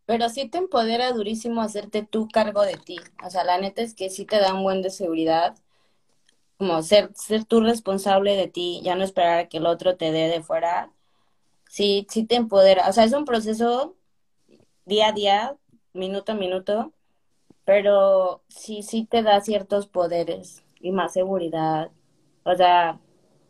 [0.09, 2.97] Pero sí te empodera durísimo hacerte tú cargo de ti.
[3.23, 5.55] O sea, la neta es que sí te da un buen de seguridad.
[6.57, 10.11] Como ser, ser tú responsable de ti, ya no esperar a que el otro te
[10.11, 10.91] dé de fuera.
[11.69, 12.89] Sí, sí te empodera.
[12.89, 13.95] O sea, es un proceso
[14.85, 15.57] día a día,
[15.93, 16.93] minuto a minuto,
[17.69, 21.91] pero sí, sí te da ciertos poderes y más seguridad.
[22.41, 22.97] O sea,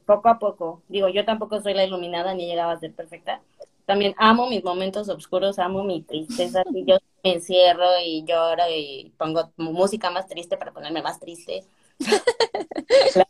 [0.06, 0.84] poco a poco.
[0.90, 3.42] Digo, yo tampoco soy la iluminada ni llegaba a ser perfecta.
[3.86, 6.64] También amo mis momentos oscuros, amo mi tristeza.
[6.76, 11.64] Y yo me encierro y lloro y pongo música más triste para ponerme más triste.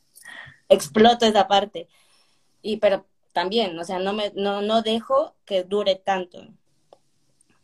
[0.69, 1.87] Exploto esa parte.
[2.63, 6.47] Y pero también, o sea, no me no no dejo que dure tanto.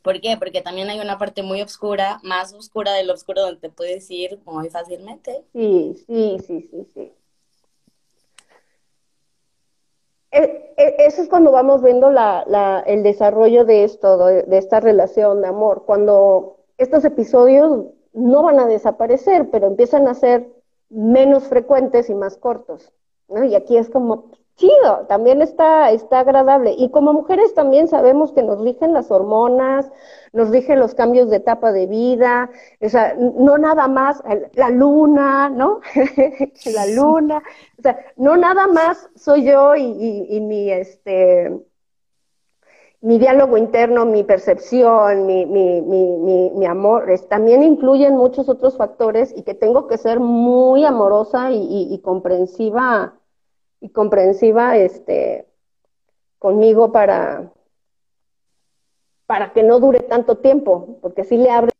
[0.05, 0.37] ¿Por qué?
[0.37, 4.39] Porque también hay una parte muy oscura, más oscura del oscuro donde te puedes ir
[4.45, 5.43] muy fácilmente.
[5.51, 7.13] Sí, sí, sí, sí, sí.
[10.29, 12.11] E, e, eso es cuando vamos viendo
[12.85, 18.67] el desarrollo de esto, de esta relación de amor, cuando estos episodios no van a
[18.67, 20.47] desaparecer, pero empiezan a ser
[20.89, 22.93] menos frecuentes y más cortos.
[23.27, 23.43] ¿no?
[23.43, 26.73] Y aquí es como, chido, también está, está agradable.
[26.77, 29.91] Y como mujeres también sabemos que nos rigen las hormonas,
[30.33, 32.49] nos rigen los cambios de etapa de vida,
[32.81, 34.21] o sea, no nada más
[34.53, 35.81] la luna, ¿no?
[36.73, 37.43] la luna,
[37.79, 41.51] o sea, no nada más soy yo y, y, mi, este,
[43.01, 49.33] mi diálogo interno, mi percepción, mi, mi, mi, mi, amor, también influyen muchos otros factores
[49.35, 53.13] y que tengo que ser muy amorosa y, comprensiva
[53.85, 55.47] y comprensiva este,
[56.39, 57.51] conmigo para,
[59.27, 61.71] para que no dure tanto tiempo, porque si le abre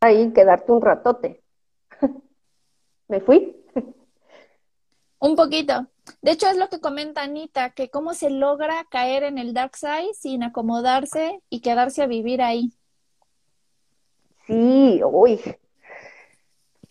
[0.00, 1.42] ahí quedarte un ratote.
[3.08, 3.56] ¿Me fui?
[5.18, 5.86] Un poquito.
[6.20, 9.74] De hecho, es lo que comenta Anita, que cómo se logra caer en el dark
[9.74, 12.72] side sin acomodarse y quedarse a vivir ahí.
[14.46, 15.40] Sí, uy.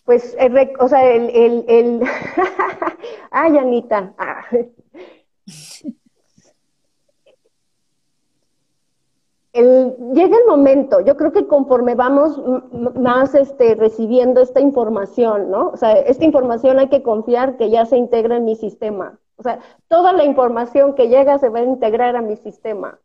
[0.06, 0.36] Pues,
[0.78, 2.02] o sea, el, el, el...
[3.30, 4.14] ay, Anita.
[4.16, 4.44] Ah.
[10.12, 12.40] llega el momento, yo creo que conforme vamos
[12.94, 15.70] más este, recibiendo esta información, ¿no?
[15.70, 19.18] O sea, esta información hay que confiar que ya se integra en mi sistema.
[19.36, 22.98] O sea, toda la información que llega se va a integrar a mi sistema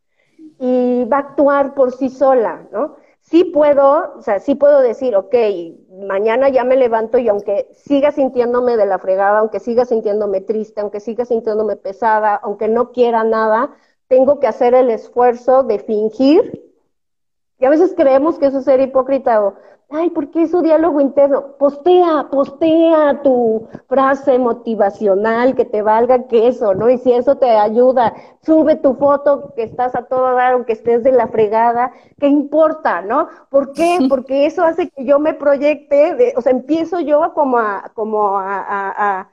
[0.59, 2.95] y va a actuar por sí sola, ¿no?
[3.21, 5.35] Sí puedo, o sea, sí puedo decir, ok,
[6.01, 10.81] mañana ya me levanto y aunque siga sintiéndome de la fregada, aunque siga sintiéndome triste,
[10.81, 13.71] aunque siga sintiéndome pesada, aunque no quiera nada,
[14.07, 16.73] tengo que hacer el esfuerzo de fingir.
[17.59, 19.55] Y a veces creemos que eso es ser hipócrita o,
[19.91, 21.57] ay, ¿por qué su diálogo interno?
[21.57, 26.89] Postea, postea tu frase motivacional que te valga que eso, ¿no?
[26.89, 31.03] Y si eso te ayuda, sube tu foto que estás a todo dar, aunque estés
[31.03, 33.27] de la fregada, ¿qué importa, no?
[33.49, 33.99] ¿Por qué?
[34.09, 39.29] Porque eso hace que yo me proyecte, o sea, empiezo yo como a, como a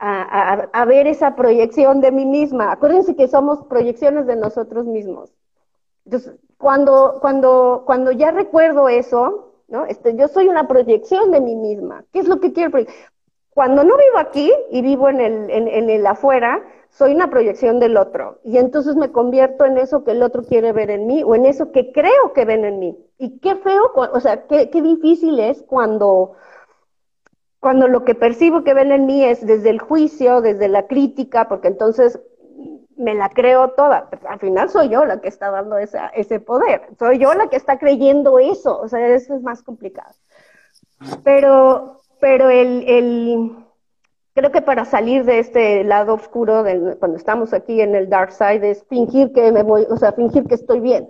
[0.00, 2.72] a, ver esa proyección de mí misma.
[2.72, 5.32] Acuérdense que somos proyecciones de nosotros mismos.
[6.04, 9.86] Entonces, cuando, cuando, cuando ya recuerdo eso, ¿no?
[9.86, 12.04] Este, yo soy una proyección de mí misma.
[12.12, 12.78] ¿Qué es lo que quiero?
[13.50, 17.96] Cuando no vivo aquí y vivo en el, en, el afuera, soy una proyección del
[17.96, 18.40] otro.
[18.44, 21.46] Y entonces me convierto en eso que el otro quiere ver en mí o en
[21.46, 22.98] eso que creo que ven en mí.
[23.18, 26.32] Y qué feo, o sea, qué, qué difícil es cuando,
[27.60, 31.48] cuando lo que percibo que ven en mí es desde el juicio, desde la crítica,
[31.48, 32.20] porque entonces
[33.00, 34.08] me la creo toda.
[34.28, 37.56] Al final soy yo la que está dando esa, ese poder, soy yo la que
[37.56, 40.14] está creyendo eso, o sea, eso es más complicado.
[41.24, 43.56] Pero, pero el, el
[44.34, 46.64] creo que para salir de este lado oscuro,
[46.98, 50.44] cuando estamos aquí en el dark side, es fingir que me voy, o sea, fingir
[50.44, 51.08] que estoy bien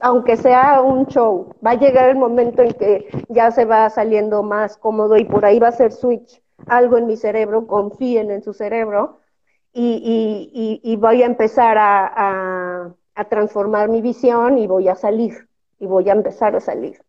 [0.00, 4.42] aunque sea un show, va a llegar el momento en que ya se va saliendo
[4.42, 8.42] más cómodo y por ahí va a ser switch algo en mi cerebro, confíen en
[8.42, 9.18] su cerebro
[9.78, 12.94] y, voy a empezar a,
[13.28, 15.48] transformar mi visión y voy a salir
[15.80, 17.00] y voy a empezar a salir.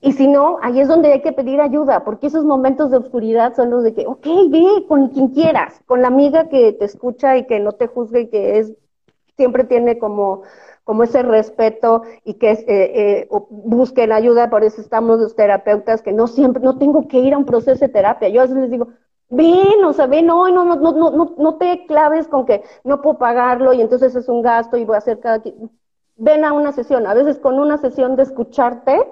[0.00, 3.54] Y si no, ahí es donde hay que pedir ayuda, porque esos momentos de oscuridad
[3.54, 7.36] son los de que, ok, ve con quien quieras, con la amiga que te escucha
[7.36, 8.72] y que no te juzgue y que es,
[9.36, 10.42] siempre tiene como
[10.86, 16.12] como ese respeto y que eh, eh, busquen ayuda, por eso estamos los terapeutas, que
[16.12, 18.28] no siempre, no tengo que ir a un proceso de terapia.
[18.28, 18.90] Yo a veces les digo,
[19.28, 23.02] ven, o sea, ven, no, no, no, no, no, no te claves con que no
[23.02, 25.42] puedo pagarlo y entonces es un gasto y voy a hacer cada...
[26.16, 29.06] Ven a una sesión, a veces con una sesión de escucharte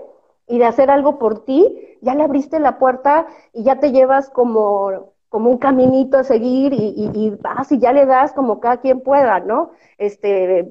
[0.47, 4.31] y de hacer algo por ti, ya le abriste la puerta y ya te llevas
[4.31, 8.77] como como un caminito a seguir y, y, vas y ya le das como cada
[8.77, 9.73] quien pueda, ¿no?
[9.99, 10.65] Este,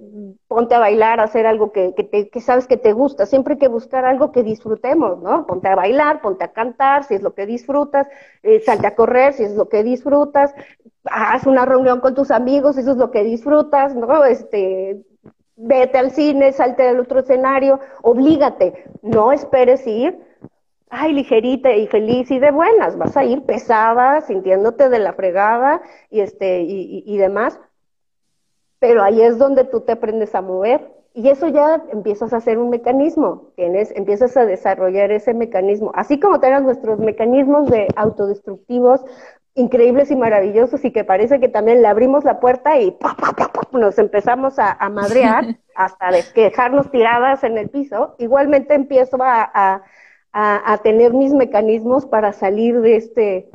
[0.47, 3.59] ponte a bailar, hacer algo que, que, te, que sabes que te gusta, siempre hay
[3.59, 5.45] que buscar algo que disfrutemos, ¿no?
[5.45, 8.07] Ponte a bailar, ponte a cantar, si es lo que disfrutas,
[8.41, 10.55] eh, salte a correr, si es lo que disfrutas,
[11.03, 14.23] haz una reunión con tus amigos, si eso es lo que disfrutas, ¿no?
[14.23, 15.03] Este,
[15.57, 20.17] vete al cine, salte del otro escenario, oblígate, no esperes ir
[20.93, 25.81] ay, ligerita y feliz y de buenas, vas a ir pesada, sintiéndote de la fregada
[26.11, 27.59] y, este, y, y, demás,
[28.77, 32.59] pero ahí es donde tú te aprendes a mover y eso ya empiezas a hacer
[32.59, 39.03] un mecanismo, tienes, empiezas a desarrollar ese mecanismo, así como tengas nuestros mecanismos de autodestructivos
[39.55, 42.95] increíbles y maravillosos y que parece que también le abrimos la puerta y
[43.71, 49.81] nos empezamos a, madrear hasta dejarnos tiradas en el piso, igualmente empiezo a a,
[50.83, 53.49] tener mis mecanismos para salir de este,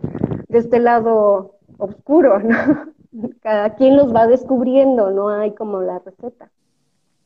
[0.49, 2.93] de este lado oscuro, ¿no?
[3.41, 6.51] Cada quien los va descubriendo, no hay como la receta.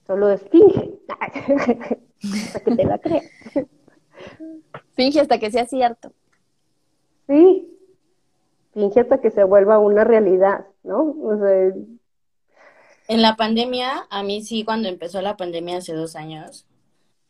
[0.06, 3.30] Solo es finge, hasta que te la creas.
[4.94, 6.12] Finge hasta que sea cierto.
[7.26, 7.78] Sí,
[8.72, 11.16] finge hasta que se vuelva una realidad, ¿no?
[11.22, 11.72] O sea,
[13.08, 16.66] en la pandemia, a mí sí, cuando empezó la pandemia hace dos años,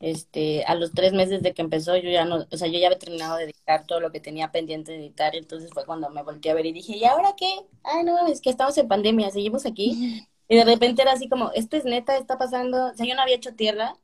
[0.02, 2.88] Este, a los tres meses de que empezó, yo ya no, o sea, yo ya
[2.88, 6.24] había terminado de editar todo lo que tenía pendiente de editar, entonces fue cuando me
[6.24, 7.48] volteé a ver y dije, ¿y ahora qué?
[7.84, 10.26] Ay, no, es que estamos en pandemia, seguimos aquí.
[10.48, 13.22] Y de repente era así como, esto es neta, está pasando, o sea, yo no
[13.22, 13.94] había hecho tierra,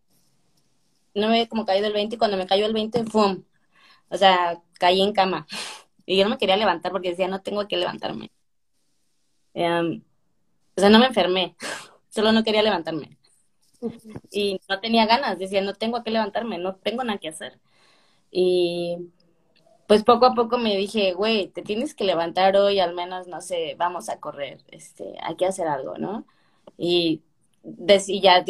[1.15, 3.45] no me había como caído el 20 y cuando me cayó el 20, ¡fum!
[4.09, 5.47] O sea, caí en cama.
[6.07, 8.31] Y yo no me quería levantar porque decía, no tengo que levantarme.
[9.53, 10.03] Em,
[10.75, 11.55] o sea, no me enfermé,
[12.09, 13.18] solo no quería levantarme.
[14.31, 17.59] Y no tenía ganas, decía, no tengo que levantarme, no tengo nada que hacer.
[18.31, 19.11] Y
[19.89, 23.41] pues poco a poco me dije, güey, te tienes que levantar hoy, al menos, no
[23.41, 26.27] sé, vamos a correr, este, hay que hacer algo, ¿no?
[26.77, 27.23] Y,
[28.23, 28.45] ya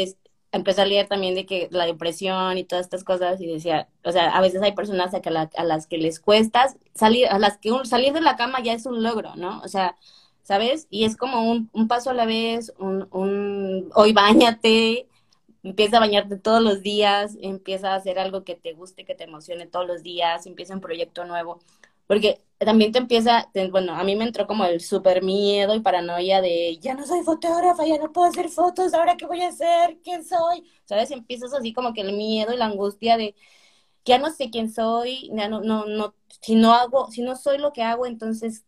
[0.53, 4.13] empecé a leer también de que la depresión y todas estas cosas y decía, o
[4.13, 5.21] sea, a veces hay personas a,
[5.57, 8.87] a las que les cuesta salir, a las que salir de la cama ya es
[8.87, 9.61] un logro, ¿no?
[9.63, 9.97] O sea,
[10.43, 10.87] ¿sabes?
[10.91, 15.09] Y es como un, paso a la vez, un hoy bañate,
[15.69, 19.25] empieza a bañarte todos los días, empieza a hacer algo que te guste, que te
[19.25, 21.61] emocione todos los días, empieza un proyecto nuevo,
[22.07, 26.41] porque también te empieza, bueno, a mí me entró como el súper miedo y paranoia
[26.41, 29.99] de, ya no soy fotógrafa, ya no puedo hacer fotos, ahora qué voy a hacer,
[30.03, 31.11] quién soy, ¿sabes?
[31.11, 33.35] empiezas así como que el miedo y la angustia de,
[34.05, 37.59] ya no sé quién soy, ya no, no, no, si no hago, si no soy
[37.59, 38.65] lo que hago, entonces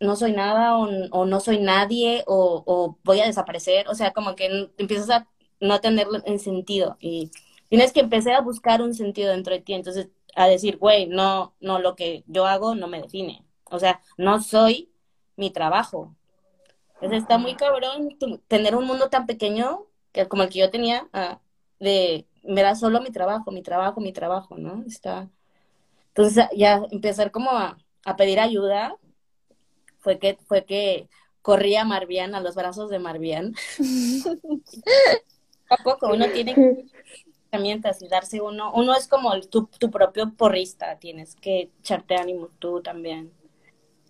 [0.00, 4.12] no soy nada o, o no soy nadie o, o, voy a desaparecer, o sea,
[4.12, 5.28] como que empiezas a
[5.62, 6.96] no tenerlo en sentido.
[7.00, 7.30] Y
[7.68, 9.74] tienes que empezar a buscar un sentido dentro de ti.
[9.74, 13.44] Entonces, a decir, güey, no, no, lo que yo hago no me define.
[13.64, 14.90] O sea, no soy
[15.36, 16.14] mi trabajo.
[16.94, 18.16] Entonces está muy cabrón
[18.48, 21.38] tener un mundo tan pequeño que, como el que yo tenía, uh,
[21.80, 24.84] de me da solo mi trabajo, mi trabajo, mi trabajo, ¿no?
[24.86, 25.30] Está.
[26.08, 28.96] Entonces ya empezar como a, a pedir ayuda
[30.00, 31.08] fue que, fue que
[31.40, 33.54] corría Marvian a los brazos de Marvian.
[35.72, 36.54] a poco uno tiene
[37.50, 42.48] herramientas y darse uno, uno es como tu, tu propio porrista, tienes que echarte ánimo
[42.58, 43.30] tú también.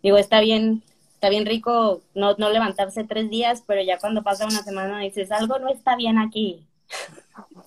[0.03, 0.83] Digo, está bien,
[1.15, 5.31] está bien rico no, no levantarse tres días, pero ya cuando pasa una semana dices,
[5.31, 6.67] algo no está bien aquí.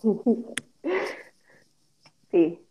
[2.31, 2.64] Sí,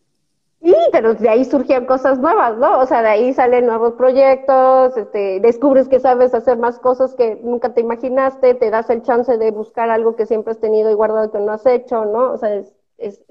[0.65, 2.81] y pero de ahí surgían cosas nuevas, ¿no?
[2.81, 7.37] O sea, de ahí salen nuevos proyectos, este, descubres que sabes hacer más cosas que
[7.43, 10.95] nunca te imaginaste, te das el chance de buscar algo que siempre has tenido y
[10.95, 12.33] guardado que no has hecho, ¿no?
[12.33, 13.23] O sea, es, es,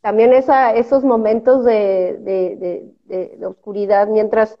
[0.00, 4.58] también esa, esos momentos de, de, de, de oscuridad mientras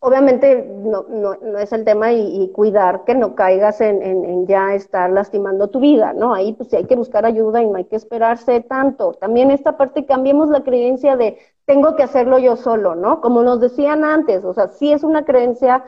[0.00, 4.74] obviamente no, no, no, es el tema y, cuidar que no caigas en, en, ya
[4.74, 6.34] estar lastimando tu vida, ¿no?
[6.34, 9.14] Ahí pues sí hay que buscar ayuda y no hay que esperarse tanto.
[9.14, 13.20] También esta parte, cambiemos la creencia de tengo que hacerlo yo solo, ¿no?
[13.20, 15.84] Como nos decían antes, o sea, sí es una creencia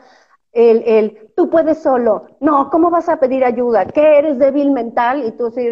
[0.53, 3.85] el, el tú puedes solo, no, ¿cómo vas a pedir ayuda?
[3.85, 5.25] ¿Qué eres débil mental?
[5.25, 5.65] Y tú así,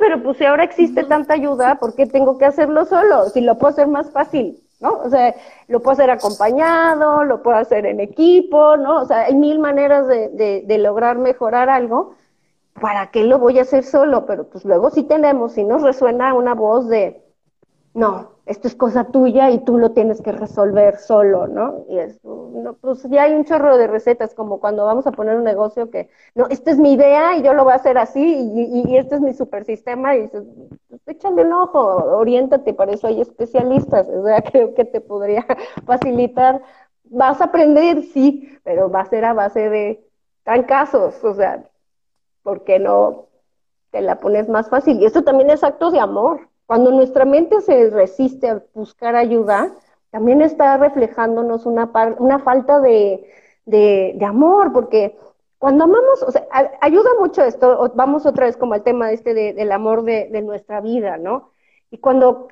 [0.00, 3.28] pero pues si ahora existe tanta ayuda, ¿por qué tengo que hacerlo solo?
[3.28, 4.67] Si lo puedo hacer más fácil.
[4.80, 4.92] ¿No?
[5.00, 5.34] O sea,
[5.68, 9.02] lo puedo hacer acompañado, lo puedo hacer en equipo, ¿no?
[9.02, 12.14] O sea, hay mil maneras de, de, de lograr mejorar algo.
[12.80, 14.26] ¿Para qué lo voy a hacer solo?
[14.26, 17.22] Pero pues luego sí tenemos, si nos resuena una voz de,
[17.94, 21.84] no, esto es cosa tuya y tú lo tienes que resolver solo, ¿no?
[21.88, 25.36] Y es, no, pues ya hay un chorro de recetas, como cuando vamos a poner
[25.36, 28.20] un negocio que, no, esta es mi idea y yo lo voy a hacer así
[28.20, 30.44] y, y, este es mi super sistema y dices,
[30.88, 31.78] pues échale un ojo,
[32.16, 35.46] oriéntate, para eso hay especialistas, o sea, creo que te podría
[35.86, 36.62] facilitar.
[37.04, 40.04] Vas a aprender, sí, pero va a ser a base de
[40.44, 41.64] trancazos, o sea,
[42.42, 43.26] ¿por qué no
[43.90, 45.00] te la pones más fácil?
[45.00, 49.72] Y esto también es actos de amor, cuando nuestra mente se resiste a buscar ayuda,
[50.10, 55.16] también está reflejándonos una, falta de, amor, porque
[55.56, 56.46] cuando amamos, o sea,
[56.82, 60.42] ayuda mucho esto, vamos otra vez como al tema este de, del amor de, de
[60.42, 61.52] nuestra vida, ¿no?
[61.90, 62.48] Y cuando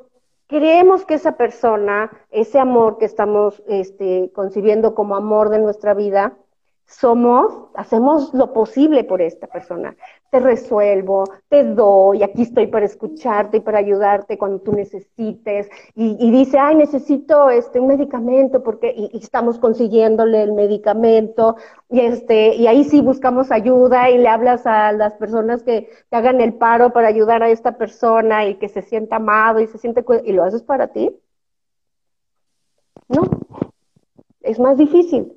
[0.46, 6.38] creemos que esa persona, ese amor que estamos este, concibiendo como amor de nuestra vida,
[6.86, 9.94] somos, hacemos lo posible por esta persona.
[10.30, 15.68] Te resuelvo, te doy, aquí estoy para escucharte y para ayudarte cuando tú necesites.
[15.94, 21.56] Y, dice, ay, necesito este, un medicamento porque, y, estamos consiguiéndole el medicamento.
[21.88, 26.40] Y, este, y ahí sí buscamos ayuda y le hablas a las personas que hagan
[26.40, 30.04] el paro para ayudar a esta persona y que se sienta amado y se siente,
[30.24, 31.16] y lo haces para ti.
[33.08, 33.22] No,
[34.42, 35.36] es más difícil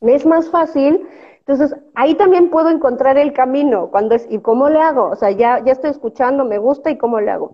[0.00, 1.06] es más fácil.
[1.48, 5.06] Entonces, ahí también puedo encontrar el camino, cuando es, ¿y cómo le hago?
[5.10, 7.52] O sea, ya, ya estoy escuchando, me gusta, ¿y cómo le hago?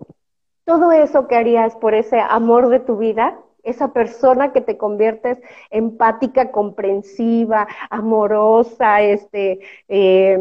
[0.65, 5.39] Todo eso que harías por ese amor de tu vida, esa persona que te conviertes
[5.71, 10.39] empática, comprensiva, amorosa, este, eh,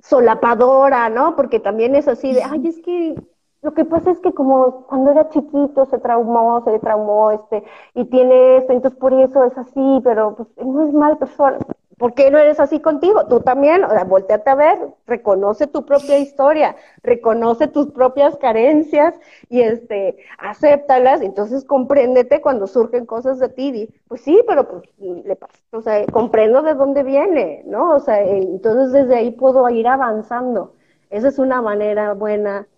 [0.00, 1.36] solapadora, ¿no?
[1.36, 3.14] Porque también es así de, ay, es que
[3.62, 7.64] Lo que pasa es que como cuando era chiquito se traumó, se traumó, este,
[7.94, 11.58] y tiene esto, entonces por eso es así, pero pues no es mal persona.
[12.04, 13.28] ¿Por qué no eres así contigo?
[13.28, 19.18] Tú también, o sea, volteate a ver, reconoce tu propia historia, reconoce tus propias carencias
[19.48, 25.34] y este, acéptalas, entonces compréndete cuando surgen cosas de ti, pues sí, pero pues le
[25.34, 27.94] pasa, o sea, comprendo de dónde viene, ¿no?
[27.94, 30.74] O sea, entonces desde ahí puedo ir avanzando.
[31.08, 32.68] Esa es una manera buena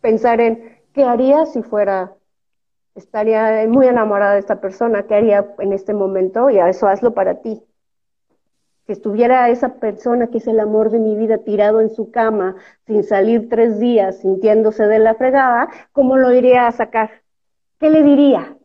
[0.00, 2.16] pensar en qué haría si fuera,
[2.96, 7.14] estaría muy enamorada de esta persona, qué haría en este momento y a eso hazlo
[7.14, 7.62] para ti.
[8.86, 12.56] Si estuviera esa persona que es el amor de mi vida tirado en su cama,
[12.86, 17.22] sin salir tres días, sintiéndose de la fregada, ¿cómo lo iría a sacar?
[17.78, 18.56] ¿Qué le diría?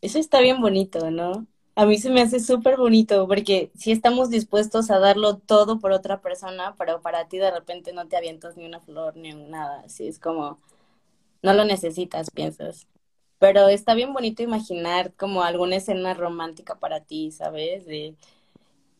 [0.00, 1.46] Eso está bien bonito, ¿no?
[1.76, 5.92] A mí se me hace súper bonito porque si estamos dispuestos a darlo todo por
[5.92, 9.80] otra persona, pero para ti de repente no te avientas ni una flor ni nada,
[9.84, 10.58] así es como
[11.42, 12.86] no lo necesitas, piensas.
[13.44, 17.84] Pero está bien bonito imaginar como alguna escena romántica para ti, ¿sabes?
[17.84, 18.14] De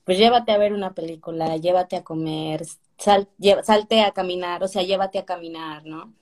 [0.05, 2.63] pues llévate a ver una película, llévate a comer,
[2.99, 3.27] sal,
[3.63, 6.13] salte a caminar, o sea, llévate a caminar, ¿no?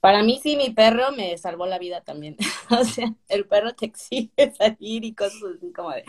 [0.00, 2.36] Para mí sí, mi perro me salvó la vida también.
[2.78, 6.04] o sea, el perro te exige salir y cosas así como de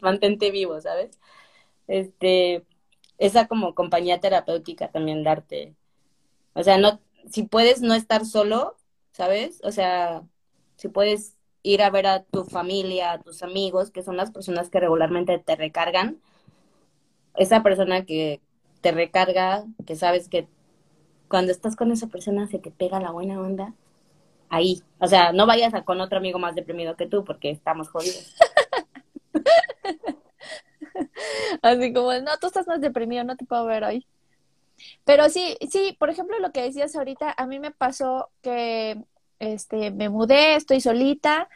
[0.00, 1.20] mantente vivo, ¿sabes?
[1.86, 2.64] Este,
[3.18, 5.74] esa como compañía terapéutica también darte.
[6.54, 6.98] O sea, no,
[7.30, 8.76] si puedes no estar solo,
[9.12, 9.60] ¿sabes?
[9.62, 10.24] O sea,
[10.76, 14.70] si puedes ir a ver a tu familia, a tus amigos, que son las personas
[14.70, 16.20] que regularmente te recargan,
[17.34, 18.40] esa persona que
[18.80, 20.48] te recarga, que sabes que
[21.28, 23.74] cuando estás con esa persona se te pega la buena onda,
[24.48, 24.82] ahí.
[24.98, 28.34] O sea, no vayas a con otro amigo más deprimido que tú porque estamos jodidos.
[31.62, 34.06] Así como, no, tú estás más deprimido, no te puedo ver hoy.
[35.04, 39.02] Pero sí, sí, por ejemplo, lo que decías ahorita, a mí me pasó que
[39.38, 41.48] este, me mudé, estoy solita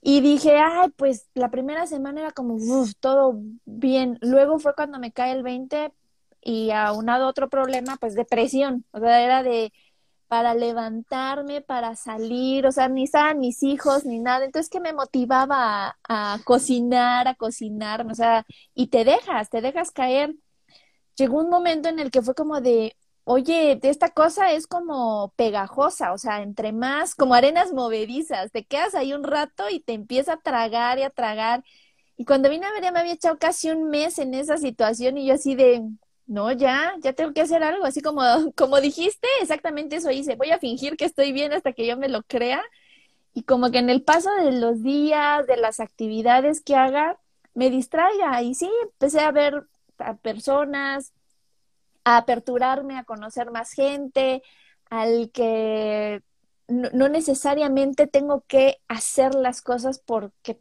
[0.00, 2.58] y dije, ay, pues la primera semana era como,
[3.00, 4.18] todo bien.
[4.20, 5.92] Luego fue cuando me cae el 20,
[6.42, 9.72] y aunado otro problema, pues depresión, o sea, era de
[10.28, 14.92] para levantarme, para salir, o sea, ni estaban mis hijos ni nada, entonces que me
[14.92, 20.34] motivaba a, cocinar, a cocinar, o sea, y te dejas, te dejas caer.
[21.16, 22.96] Llegó un momento en el que fue como de,
[23.28, 28.94] oye, esta cosa es como pegajosa, o sea, entre más, como arenas movedizas, te quedas
[28.94, 31.62] ahí un rato y te empieza a tragar y a tragar.
[32.16, 35.18] Y cuando vine a ver, ya me había echado casi un mes en esa situación
[35.18, 35.82] y yo así de,
[36.26, 38.22] no, ya, ya tengo que hacer algo, así como,
[38.56, 42.08] como dijiste, exactamente eso hice, voy a fingir que estoy bien hasta que yo me
[42.08, 42.62] lo crea
[43.34, 47.18] y como que en el paso de los días, de las actividades que haga,
[47.54, 49.64] me distraiga y sí, empecé a ver
[49.98, 51.12] a personas,
[52.08, 54.42] a aperturarme, a conocer más gente,
[54.90, 56.22] al que
[56.68, 60.60] no necesariamente tengo que hacer las cosas porque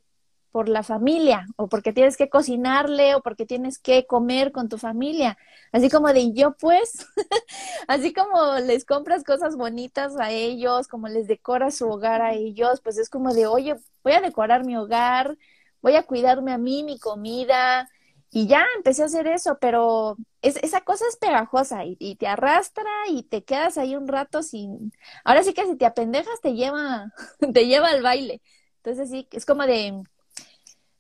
[0.52, 4.78] por la familia o porque tienes que cocinarle o porque tienes que comer con tu
[4.78, 5.38] familia.
[5.72, 7.06] Así como de yo pues,
[7.88, 12.82] así como les compras cosas bonitas a ellos, como les decoras su hogar a ellos,
[12.82, 15.38] pues es como de, oye, voy a decorar mi hogar,
[15.82, 17.90] voy a cuidarme a mí, mi comida.
[18.30, 22.90] Y ya empecé a hacer eso, pero es, esa cosa es pegajosa y, te arrastra
[23.10, 24.92] y te quedas ahí un rato sin...
[25.24, 27.14] Ahora sí que si te apendejas te lleva,
[27.54, 28.42] te lleva al baile.
[28.78, 30.04] Entonces sí, es como de,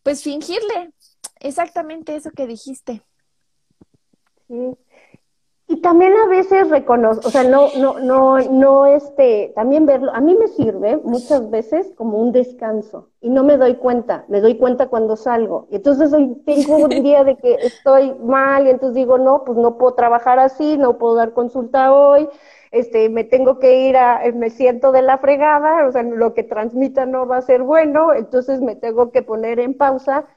[0.03, 0.93] pues fingirle
[1.39, 3.03] exactamente eso que dijiste.
[4.47, 4.77] Sí.
[5.69, 10.21] Y también a veces reconoce, o sea, no, no, no, no, este, también verlo, a
[10.21, 14.55] mí me sirve muchas veces como un descanso y no me doy cuenta, me doy
[14.57, 15.67] cuenta cuando salgo.
[15.69, 19.57] Y entonces hoy tengo un día de que estoy mal y entonces digo, no, pues
[19.57, 22.29] no puedo trabajar así, no puedo dar consulta hoy,
[22.71, 26.43] este, me tengo que ir a, me siento de la fregada, o sea, lo que
[26.43, 30.27] transmita no va a ser bueno, entonces me tengo que poner en pausa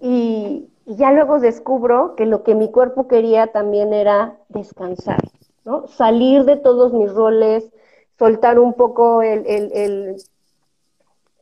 [0.00, 5.20] y, ya luego descubro que lo que mi cuerpo quería también era descansar,
[5.64, 5.86] ¿no?
[5.86, 7.70] Salir de todos mis roles,
[8.18, 10.16] soltar un poco el, el, el,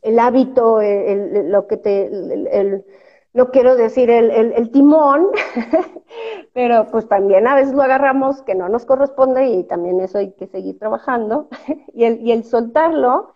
[0.01, 2.83] el hábito, lo que te,
[3.33, 5.27] no quiero decir el, el, timón,
[6.53, 10.31] pero pues también a veces lo agarramos que no nos corresponde y también eso hay
[10.33, 11.47] que seguir trabajando
[11.93, 13.33] y el, y el soltarlo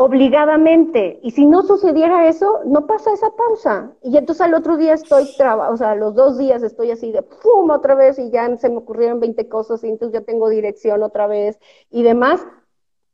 [0.00, 1.18] obligadamente.
[1.24, 3.90] Y si no sucediera eso, no pasa esa pausa.
[4.04, 7.68] Y entonces al otro día estoy, o sea, los dos días estoy así de pum
[7.70, 11.26] otra vez y ya se me ocurrieron 20 cosas y entonces ya tengo dirección otra
[11.26, 11.58] vez
[11.90, 12.46] y demás.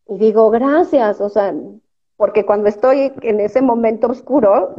[0.09, 1.55] Y digo, gracias, o sea,
[2.19, 4.75] porque cuando estoy en ese momento oscuro,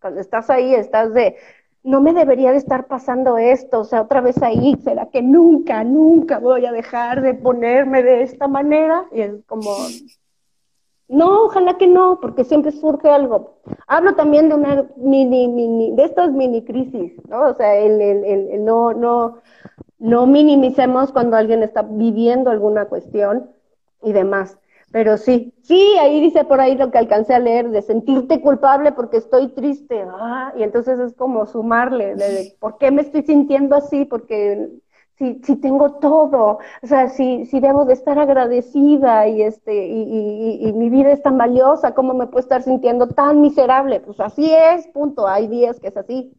[0.00, 1.36] cuando estás ahí, estás de,
[1.82, 5.84] no me debería de estar pasando esto, o sea, otra vez ahí, ¿será que nunca,
[5.84, 9.04] nunca voy a dejar de ponerme de esta manera?
[9.12, 9.70] Y es como,
[11.10, 13.56] no, ojalá que no, porque siempre surge algo.
[13.88, 17.48] Hablo también de una mini, mini, de estas mini crisis, ¿no?
[17.48, 19.38] O sea, el, el, el, no, no,
[19.98, 23.50] no minimicemos cuando alguien está viviendo alguna cuestión
[24.02, 24.56] y demás.
[24.92, 28.92] Pero sí, sí, ahí dice por ahí lo que alcancé a leer, de sentirte culpable
[28.92, 30.04] porque estoy triste.
[30.08, 34.04] Ah, y entonces es como sumarle, de, ¿por qué me estoy sintiendo así?
[34.04, 34.68] Porque
[35.20, 40.66] si, si tengo todo, o sea, si, si debo de estar agradecida y, este, y,
[40.66, 44.00] y, mi vida es tan valiosa, ¿cómo me puedo estar sintiendo tan miserable?
[44.00, 45.28] Pues así es, punto.
[45.28, 46.32] Hay días que es así,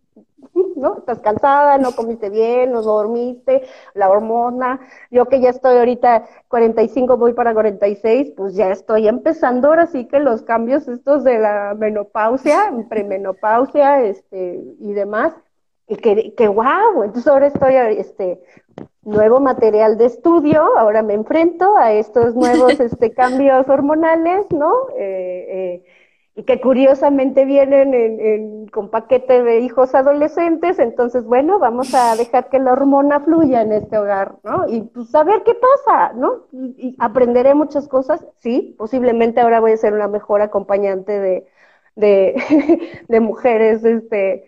[0.76, 0.98] ¿no?
[0.98, 4.80] Estás cansada, no comiste bien, no dormiste, la hormona.
[5.12, 10.08] Yo que ya estoy ahorita 45, voy para 46, pues ya estoy empezando ahora sí
[10.08, 15.36] que los cambios estos de la menopausia, premenopausia, este, y demás.
[15.92, 18.42] Y que, que wow, entonces ahora estoy, este,
[19.04, 24.72] nuevo material de estudio, ahora me enfrento a estos nuevos, este, cambios hormonales, ¿no?
[24.98, 25.86] Eh, eh,
[26.34, 32.48] y que curiosamente vienen en, con paquete de hijos adolescentes, entonces, bueno, vamos a dejar
[32.48, 34.70] que la hormona fluya en este hogar, ¿no?
[34.70, 36.46] Y pues a ver qué pasa, ¿no?
[36.54, 41.48] Y, aprenderé muchas cosas, sí, posiblemente ahora voy a ser una mejor acompañante de,
[41.98, 44.48] de, de mujeres, este,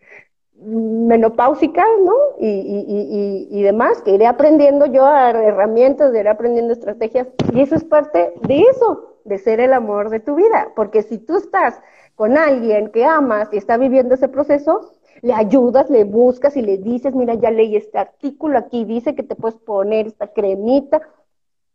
[0.65, 2.13] menopáusicas, ¿no?
[2.39, 7.61] Y, y, y, y, demás, que iré aprendiendo yo a herramientas, iré aprendiendo estrategias, y
[7.61, 11.37] eso es parte de eso, de ser el amor de tu vida, porque si tú
[11.37, 11.79] estás
[12.15, 14.91] con alguien que amas y está viviendo ese proceso,
[15.21, 19.23] le ayudas, le buscas y le dices, mira, ya leí este artículo, aquí dice que
[19.23, 21.01] te puedes poner esta cremita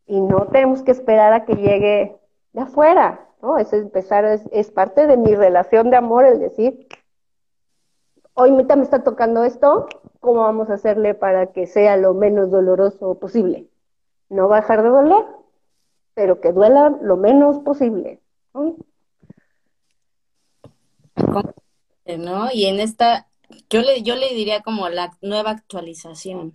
[0.07, 2.16] y no tenemos que esperar a que llegue
[2.53, 3.59] de afuera, ¿no?
[3.59, 6.88] Es empezar, es, es parte de mi relación de amor el decir,
[8.39, 9.89] hoy me está tocando esto,
[10.20, 13.66] ¿cómo vamos a hacerle para que sea lo menos doloroso posible?
[14.28, 15.24] No va a dejar de doler,
[16.14, 18.20] pero que duela lo menos posible.
[22.16, 22.49] ¿no?
[22.53, 23.28] Y en esta,
[23.68, 26.53] yo le, yo le diría como la nueva actualización.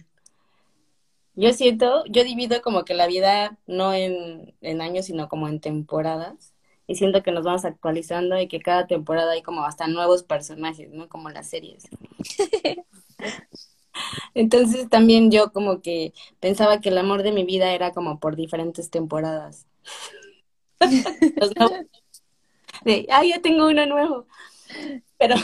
[1.35, 5.59] Yo siento, yo divido como que la vida no en, en años, sino como en
[5.59, 6.52] temporadas.
[6.87, 10.91] Y siento que nos vamos actualizando y que cada temporada hay como hasta nuevos personajes,
[10.91, 11.07] ¿no?
[11.07, 11.87] Como las series.
[14.33, 18.35] Entonces también yo como que pensaba que el amor de mi vida era como por
[18.35, 19.67] diferentes temporadas.
[22.83, 24.27] de, ah, ya tengo uno nuevo.
[25.17, 25.35] Pero,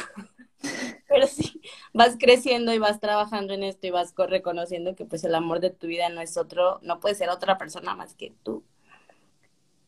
[1.08, 1.62] pero sí,
[1.94, 5.70] vas creciendo y vas trabajando en esto y vas reconociendo que pues el amor de
[5.70, 8.64] tu vida no es otro, no puede ser otra persona más que tú.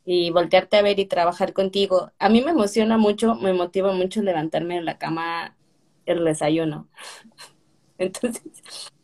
[0.05, 2.11] Y voltearte a ver y trabajar contigo.
[2.19, 5.55] A mí me emociona mucho, me motiva mucho levantarme en la cama
[6.05, 6.87] el desayuno.
[7.97, 8.41] Entonces,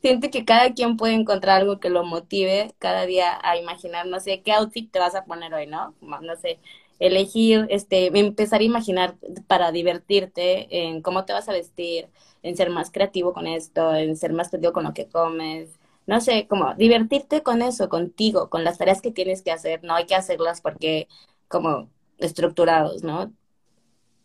[0.02, 4.20] siente que cada quien puede encontrar algo que lo motive cada día a imaginar, no
[4.20, 5.94] sé, qué outfit te vas a poner hoy, ¿no?
[6.02, 6.60] No sé,
[7.00, 9.16] elegir, este, empezar a imaginar
[9.48, 12.10] para divertirte en cómo te vas a vestir,
[12.44, 15.77] en ser más creativo con esto, en ser más creativo con lo que comes,
[16.08, 19.94] no sé, como divertirte con eso, contigo, con las tareas que tienes que hacer, no
[19.94, 21.08] hay que hacerlas porque
[21.50, 23.32] como estructurados, ¿no?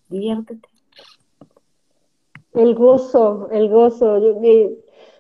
[0.09, 0.69] Diviértete.
[2.55, 4.21] El gozo, el gozo.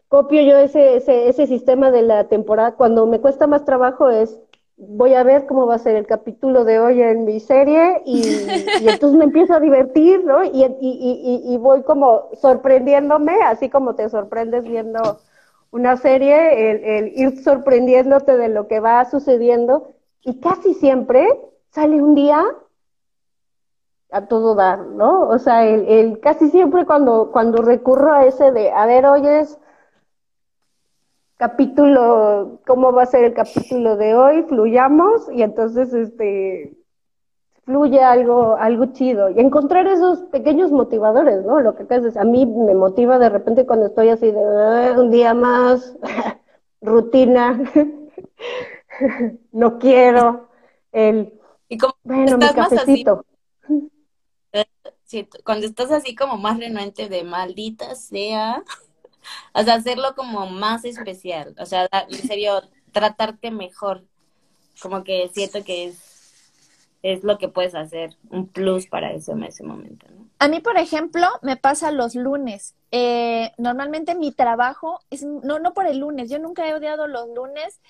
[0.08, 2.76] copio yo ese, ese, ese sistema de la temporada.
[2.76, 4.38] Cuando me cuesta más trabajo es,
[4.76, 8.22] voy a ver cómo va a ser el capítulo de hoy en mi serie y,
[8.86, 10.44] entonces me empiezo a divertir, ¿no?
[10.44, 15.20] Y, y, y, voy como sorprendiéndome, así como te sorprendes viendo
[15.72, 21.26] una serie, el, ir sorprendiéndote de lo que va sucediendo y casi siempre
[21.70, 22.44] sale un día
[24.10, 25.28] a todo dar, ¿no?
[25.28, 29.58] O sea, el, el, casi siempre cuando, cuando recurro a ese de, a ver, oyes,
[31.38, 34.42] capítulo, ¿cómo va a ser el capítulo de hoy?
[34.42, 36.76] Fluyamos y entonces, este,
[37.64, 39.30] fluye algo, algo chido.
[39.30, 41.60] Y encontrar esos pequeños motivadores, ¿no?
[41.60, 45.10] Lo que haces, a mí me motiva de repente cuando estoy así de, ah, un
[45.10, 45.96] día más,
[46.80, 47.60] rutina,
[49.52, 50.48] no quiero,
[50.90, 51.32] el,
[51.68, 53.24] y como bueno, mi cafecito
[55.44, 58.62] cuando estás así como más renuente de maldita sea,
[59.54, 64.04] o sea, hacerlo como más especial, o sea, en serio, tratarte mejor,
[64.80, 66.11] como que siento que es,
[67.02, 70.28] es lo que puedes hacer, un plus para eso en ese momento, ¿no?
[70.38, 72.74] A mí, por ejemplo, me pasa los lunes.
[72.90, 77.28] Eh, normalmente mi trabajo es, no, no por el lunes, yo nunca he odiado los
[77.34, 77.80] lunes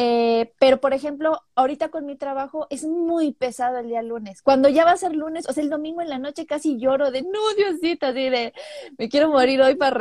[0.00, 4.42] Eh, pero, por ejemplo, ahorita con mi trabajo es muy pesado el día lunes.
[4.42, 7.10] Cuando ya va a ser lunes, o sea, el domingo en la noche casi lloro
[7.10, 8.52] de, no, Diosito, así de,
[8.96, 9.98] me quiero morir hoy para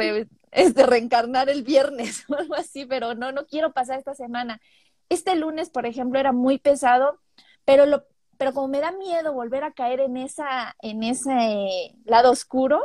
[0.52, 4.62] este, reencarnar el viernes o algo así, pero no, no quiero pasar esta semana.
[5.10, 7.20] Este lunes, por ejemplo, era muy pesado,
[7.66, 8.04] pero lo,
[8.38, 12.82] pero como me da miedo volver a caer en esa, en ese lado oscuro,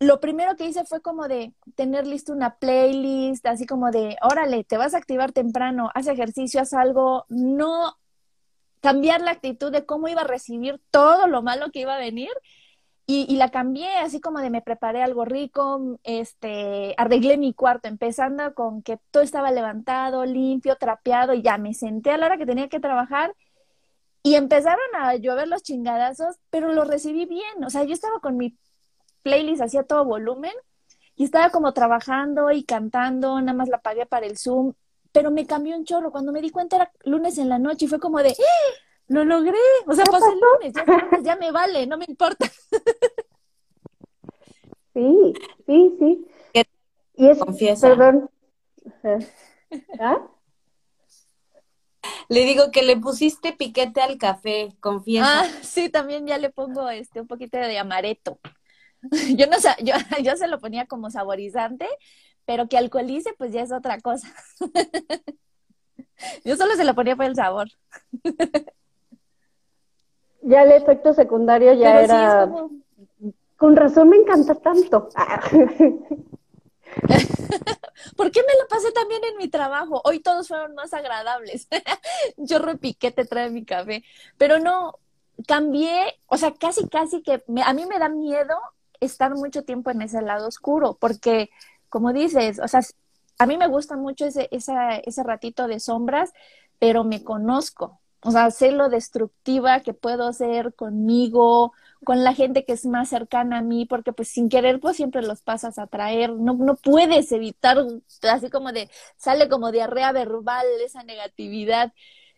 [0.00, 4.64] lo primero que hice fue como de tener listo una playlist, así como de, órale,
[4.64, 7.96] te vas a activar temprano, haz ejercicio, haz algo, no
[8.80, 12.30] cambiar la actitud de cómo iba a recibir todo lo malo que iba a venir.
[13.06, 17.88] Y, y, la cambié así como de me preparé algo rico, este, arreglé mi cuarto,
[17.88, 22.38] empezando con que todo estaba levantado, limpio, trapeado, y ya me senté a la hora
[22.38, 23.34] que tenía que trabajar
[24.22, 27.64] y empezaron a llover los chingadazos, pero lo recibí bien.
[27.64, 28.56] O sea, yo estaba con mi
[29.22, 30.52] playlist hacía todo volumen
[31.16, 34.72] y estaba como trabajando y cantando, nada más la pagué para el Zoom,
[35.12, 36.10] pero me cambió un chorro.
[36.12, 38.74] Cuando me di cuenta era lunes en la noche y fue como de, ¡Eh!
[39.08, 39.58] lo logré.
[39.86, 42.46] O sea, pasé el lunes, ya, ya me vale, no me importa.
[44.92, 45.34] Sí,
[45.66, 46.26] sí, sí.
[47.14, 47.88] Y es, Confiesa.
[47.88, 48.30] perdón.
[50.00, 50.26] ¿Ah?
[52.28, 55.42] Le digo que le pusiste piquete al café, confiesa.
[55.42, 58.38] Ah, sí, también ya le pongo este un poquito de amareto.
[59.36, 61.88] Yo no yo, yo se lo ponía como saborizante,
[62.44, 64.28] pero que alcoholice, pues ya es otra cosa.
[66.44, 67.68] Yo solo se lo ponía por el sabor.
[70.42, 72.50] Ya el efecto secundario ya era.
[73.56, 75.08] Con razón me encanta tanto.
[78.16, 80.00] ¿Por qué me lo pasé también en mi trabajo?
[80.04, 81.68] Hoy todos fueron más agradables.
[82.36, 84.04] Yo repiqué, te trae mi café.
[84.38, 84.98] Pero no,
[85.46, 88.56] cambié, o sea, casi, casi que a mí me da miedo
[89.00, 91.50] estar mucho tiempo en ese lado oscuro, porque,
[91.88, 92.80] como dices, o sea,
[93.38, 96.32] a mí me gusta mucho ese, ese ratito de sombras,
[96.78, 97.99] pero me conozco.
[98.22, 101.72] O sea, sé lo destructiva que puedo ser conmigo,
[102.04, 105.22] con la gente que es más cercana a mí, porque pues sin querer pues siempre
[105.22, 107.78] los pasas a traer, no, no puedes evitar,
[108.22, 111.92] así como de, sale como diarrea verbal esa negatividad.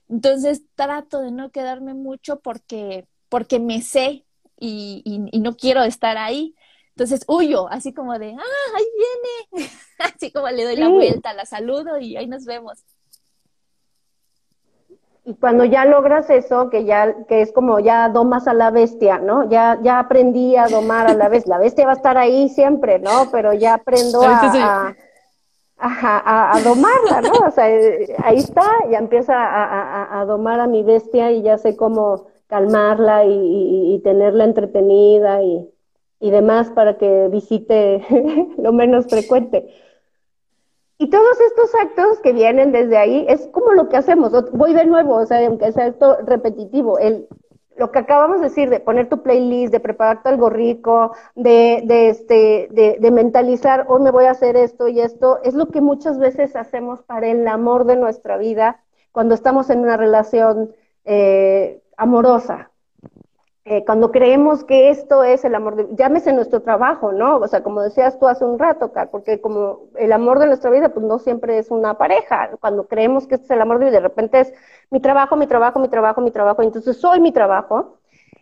[0.08, 4.24] Entonces trato de no quedarme mucho porque, porque me sé
[4.58, 5.02] y,
[5.32, 6.54] y, no quiero estar ahí.
[6.90, 8.84] Entonces huyo, así como de, ah, ahí
[9.52, 12.84] viene, así como le doy la vuelta, la saludo y ahí nos vemos.
[15.24, 19.18] Y cuando ya logras eso, que ya, que es como ya domas a la bestia,
[19.18, 19.48] ¿no?
[19.48, 21.56] Ya, ya aprendí a domar a la bestia.
[21.56, 23.30] La bestia va a estar ahí siempre, ¿no?
[23.30, 24.94] Pero ya aprendo a,
[25.78, 27.46] a, a, domarla, ¿no?
[27.46, 31.56] O sea, eh, ahí está, ya empieza a, a, domar a mi bestia y ya
[31.56, 35.68] sé cómo calmarla y, tenerla entretenida y,
[36.20, 38.04] y, demás para que visite
[38.58, 39.72] lo menos frecuente.
[41.02, 44.30] Y todos estos actos que vienen desde ahí es como lo que hacemos.
[44.52, 47.26] Voy de nuevo, o sea, aunque sea esto repetitivo, el,
[47.76, 52.08] lo que acabamos de decir, de poner tu playlist, de prepararte algo rico, de, de,
[52.10, 55.80] este, de, de mentalizar, hoy me voy a hacer esto y esto, es lo que
[55.80, 58.80] muchas veces hacemos para el amor de nuestra vida
[59.10, 60.72] cuando estamos en una relación
[61.04, 62.71] eh, amorosa.
[63.64, 67.36] Eh, cuando creemos que esto es el amor, de, llámese nuestro trabajo, ¿no?
[67.36, 70.70] O sea, como decías tú hace un rato, Car, porque como el amor de nuestra
[70.70, 72.50] vida, pues no siempre es una pareja.
[72.60, 74.52] Cuando creemos que este es el amor de vida, de repente es
[74.90, 77.98] mi trabajo, mi trabajo, mi trabajo, mi trabajo, entonces soy mi trabajo.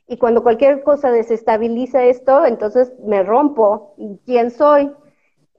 [0.07, 3.95] Y cuando cualquier cosa desestabiliza esto, entonces me rompo.
[4.25, 4.91] ¿Quién soy?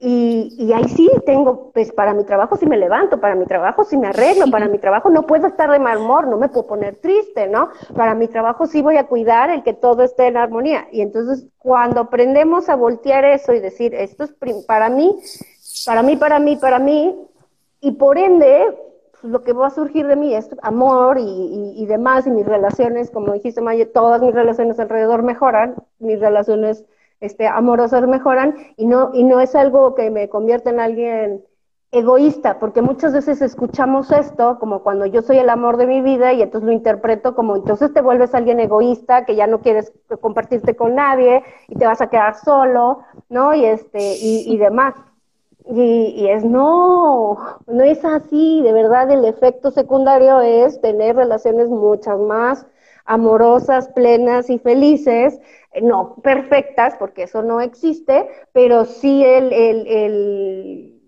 [0.04, 3.84] Y, y, ahí sí tengo, pues para mi trabajo sí me levanto, para mi trabajo
[3.84, 6.66] sí me arreglo, para mi trabajo no puedo estar de mal humor, no me puedo
[6.66, 7.68] poner triste, ¿no?
[7.94, 10.88] Para mi trabajo sí voy a cuidar el que todo esté en armonía.
[10.90, 14.34] Y entonces cuando aprendemos a voltear eso y decir, esto es
[14.66, 15.16] para mí,
[15.86, 17.16] para mí, para mí, para mí,
[17.80, 18.76] y por ende,
[19.20, 22.44] pues, lo que va a surgir de mí es amor y, y, demás, y mis
[22.44, 26.84] relaciones, como dijiste Maye, todas mis relaciones alrededor mejoran, mis relaciones
[27.22, 31.44] este, amorosos mejoran y no, y no es algo que me convierta en alguien
[31.92, 36.32] egoísta, porque muchas veces escuchamos esto como cuando yo soy el amor de mi vida
[36.32, 40.74] y entonces lo interpreto como entonces te vuelves alguien egoísta que ya no quieres compartirte
[40.74, 43.54] con nadie y te vas a quedar solo, ¿no?
[43.54, 44.94] Y este y, y demás.
[45.66, 51.68] Y, y, es no, no es así, de verdad el efecto secundario es tener relaciones
[51.68, 52.66] muchas más
[53.04, 55.40] amorosas, plenas y felices,
[55.80, 61.02] no perfectas, porque eso no existe, pero sí el, el, el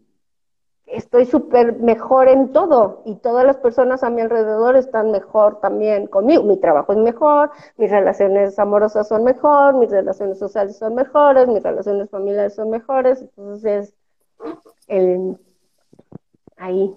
[0.86, 6.06] estoy súper mejor en todo y todas las personas a mi alrededor están mejor también
[6.06, 6.44] conmigo.
[6.44, 11.62] Mi trabajo es mejor, mis relaciones amorosas son mejor, mis relaciones sociales son mejores, mis
[11.62, 13.94] relaciones familiares son mejores, entonces
[14.86, 15.36] el,
[16.56, 16.94] ahí.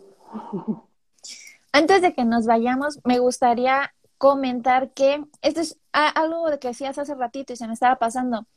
[1.71, 6.97] Antes de que nos vayamos, me gustaría comentar que esto es algo de que decías
[6.97, 8.47] hace ratito y se me estaba pasando,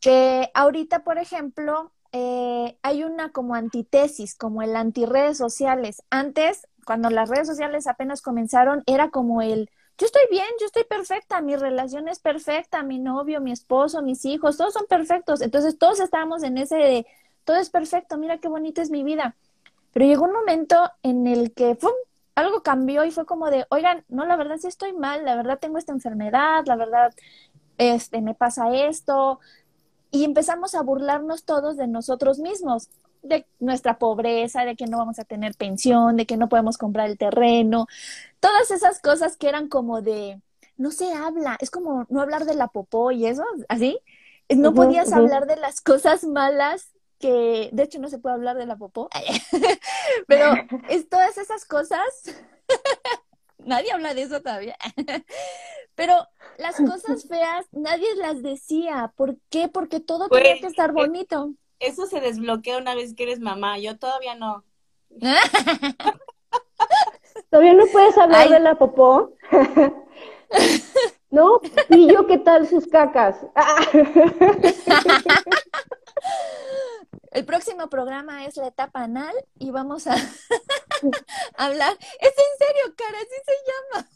[0.00, 6.02] que ahorita, por ejemplo, eh, hay una como antitesis, como el anti-redes sociales.
[6.10, 10.84] Antes, cuando las redes sociales apenas comenzaron, era como el, yo estoy bien, yo estoy
[10.84, 15.40] perfecta, mi relación es perfecta, mi novio, mi esposo, mis hijos, todos son perfectos.
[15.40, 17.06] Entonces todos estábamos en ese de,
[17.44, 19.36] todo es perfecto, mira qué bonita es mi vida.
[19.92, 21.78] Pero llegó un momento en el que.
[22.34, 25.58] Algo cambió y fue como de, oigan, no, la verdad sí estoy mal, la verdad
[25.60, 27.14] tengo esta enfermedad, la verdad
[27.78, 29.40] este, me pasa esto.
[30.10, 32.88] Y empezamos a burlarnos todos de nosotros mismos,
[33.22, 37.08] de nuestra pobreza, de que no vamos a tener pensión, de que no podemos comprar
[37.08, 37.86] el terreno,
[38.40, 40.40] todas esas cosas que eran como de,
[40.76, 43.98] no se habla, es como no hablar de la popó y eso, así.
[44.54, 46.93] No podías hablar de las cosas malas
[47.24, 49.08] que de hecho no se puede hablar de la popó,
[50.26, 50.52] pero
[50.90, 52.04] es todas esas cosas,
[53.58, 54.76] nadie habla de eso todavía,
[55.94, 56.14] pero
[56.58, 59.68] las cosas feas nadie las decía, ¿por qué?
[59.68, 61.54] Porque todo tiene pues, que estar eh, bonito.
[61.80, 64.62] Eso se desbloquea una vez que eres mamá, yo todavía no.
[67.48, 69.32] ¿Todavía no puedes hablar de la popó?
[71.30, 71.58] ¿No?
[71.88, 73.38] ¿Y yo qué tal sus cacas?
[77.34, 80.12] El próximo programa es la etapa anal y vamos a
[81.56, 81.98] hablar.
[82.20, 83.54] Es en serio, cara, así se
[83.98, 84.08] llama.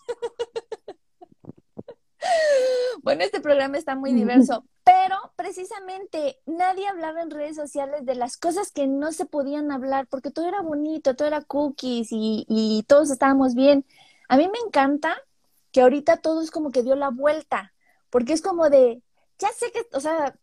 [3.03, 8.37] bueno, este programa está muy diverso, pero precisamente nadie hablaba en redes sociales de las
[8.37, 12.85] cosas que no se podían hablar porque todo era bonito, todo era cookies y, y
[12.85, 13.85] todos estábamos bien.
[14.29, 15.21] A mí me encanta
[15.73, 17.75] que ahorita todo es como que dio la vuelta,
[18.11, 19.03] porque es como de,
[19.41, 20.37] ya sé que, o sea,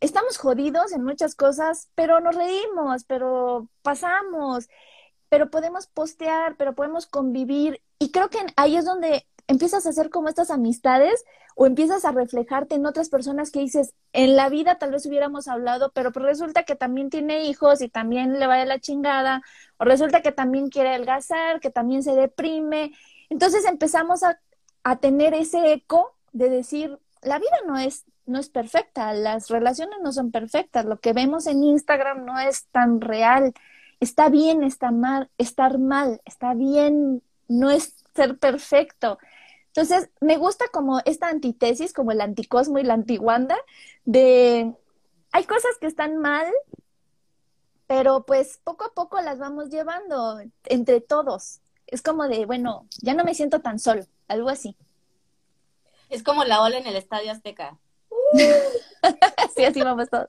[0.00, 4.68] estamos jodidos en muchas cosas, pero nos reímos, pero pasamos,
[5.28, 7.82] pero podemos postear, pero podemos convivir.
[7.98, 12.12] Y creo que ahí es donde empiezas a hacer como estas amistades o empiezas a
[12.12, 16.26] reflejarte en otras personas que dices, en la vida tal vez hubiéramos hablado, pero pues
[16.26, 19.42] resulta que también tiene hijos y también le va de la chingada,
[19.78, 22.92] o resulta que también quiere adelgazar, que también se deprime.
[23.30, 24.38] Entonces empezamos a,
[24.84, 29.98] a tener ese eco de decir, la vida no es no es perfecta, las relaciones
[30.02, 33.54] no son perfectas, lo que vemos en Instagram no es tan real.
[34.00, 39.18] Está bien está mal, estar mal, está bien no es ser perfecto.
[39.68, 43.56] Entonces, me gusta como esta antitesis, como el anticosmo y la antiguanda,
[44.04, 44.74] de
[45.32, 46.50] hay cosas que están mal,
[47.86, 51.60] pero pues poco a poco las vamos llevando entre todos.
[51.86, 54.76] Es como de, bueno, ya no me siento tan solo, algo así.
[56.08, 57.78] Es como la ola en el Estadio Azteca.
[59.56, 60.28] sí, así vamos todos.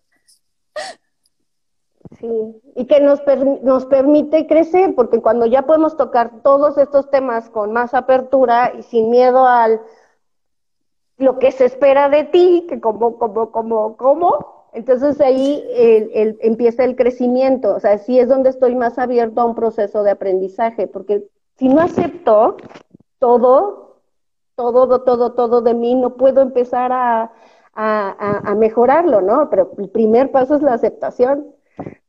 [2.19, 3.21] Sí, y que nos,
[3.63, 8.83] nos permite crecer, porque cuando ya podemos tocar todos estos temas con más apertura y
[8.83, 9.81] sin miedo al
[11.17, 16.83] lo que se espera de ti, que como, como, como, como, entonces ahí el, empieza
[16.83, 20.87] el crecimiento, o sea, sí es donde estoy más abierto a un proceso de aprendizaje,
[20.87, 21.23] porque
[21.57, 22.57] si no acepto
[23.17, 24.01] todo,
[24.55, 27.31] todo, todo, todo de mí, no puedo empezar a,
[27.77, 29.49] a, mejorarlo, ¿no?
[29.49, 31.53] Pero el primer paso es la aceptación.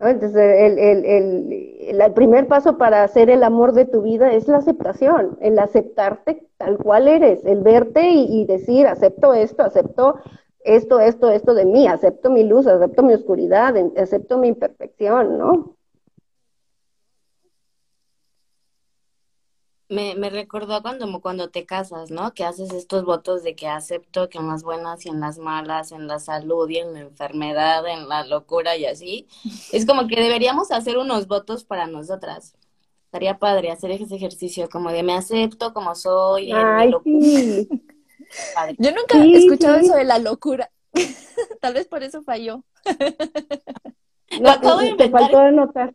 [0.00, 4.48] Entonces, el, el, el, el, primer paso para hacer el amor de tu vida es
[4.48, 10.14] la aceptación, el aceptarte tal cual eres, el verte y, y decir, acepto esto, acepto
[10.60, 15.76] esto, esto, esto de mí, acepto mi luz, acepto mi oscuridad, acepto mi imperfección, ¿no?
[19.88, 22.34] Me, me recordó cuando, cuando te casas, ¿no?
[22.34, 25.92] Que haces estos votos de que acepto que en las buenas y en las malas,
[25.92, 29.26] en la salud y en la enfermedad, en la locura y así.
[29.72, 32.54] Es como que deberíamos hacer unos votos para nosotras.
[33.06, 36.52] Estaría padre hacer ese ejercicio como de me acepto como soy.
[36.52, 37.68] Ay, sí.
[38.78, 40.70] Yo nunca he escuchado eso de la locura.
[41.60, 42.62] Tal vez por eso falló.
[44.40, 45.94] No, te faltó de notar.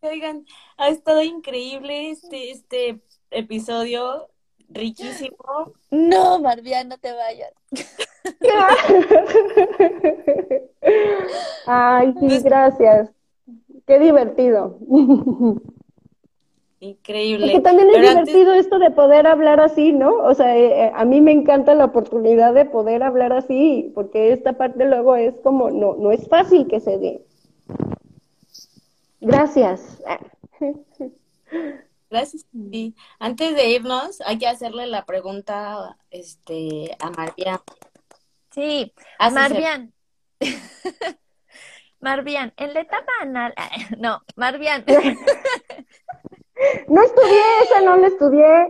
[0.00, 4.28] Oigan, ha estado increíble este, este episodio,
[4.68, 5.36] riquísimo.
[5.90, 7.52] No, Marvia, no te vayas.
[11.66, 13.10] Ay, sí, gracias.
[13.86, 14.78] Qué divertido.
[16.80, 17.46] Increíble.
[17.46, 20.16] Es que también es divertido esto de poder hablar así, ¿no?
[20.16, 24.32] O sea, eh, eh, a mí me encanta la oportunidad de poder hablar así, porque
[24.32, 27.22] esta parte luego es como, no, no es fácil que se dé.
[29.24, 30.02] Gracias.
[32.10, 32.46] Gracias.
[33.18, 37.60] Antes de irnos, hay que hacerle la pregunta este, a Marvian.
[38.50, 39.92] Sí, a Marvian.
[42.00, 43.54] Marvian, en la etapa anal,
[43.98, 44.84] no, Marvian.
[46.86, 48.68] No estudié, esa no la estudié.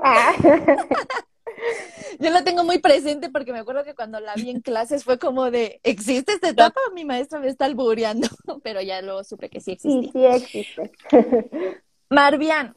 [2.24, 5.18] Yo la tengo muy presente porque me acuerdo que cuando la vi en clases fue
[5.18, 6.80] como de, ¿existe esta etapa?
[6.94, 8.28] Mi maestra me está albureando,
[8.64, 10.10] pero ya luego supe que sí existe.
[10.10, 10.90] Sí, sí existe.
[12.08, 12.72] Marvian,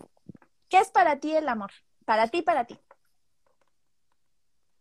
[0.67, 1.71] ¿qué es para ti el amor?
[2.03, 2.77] Para ti, para ti.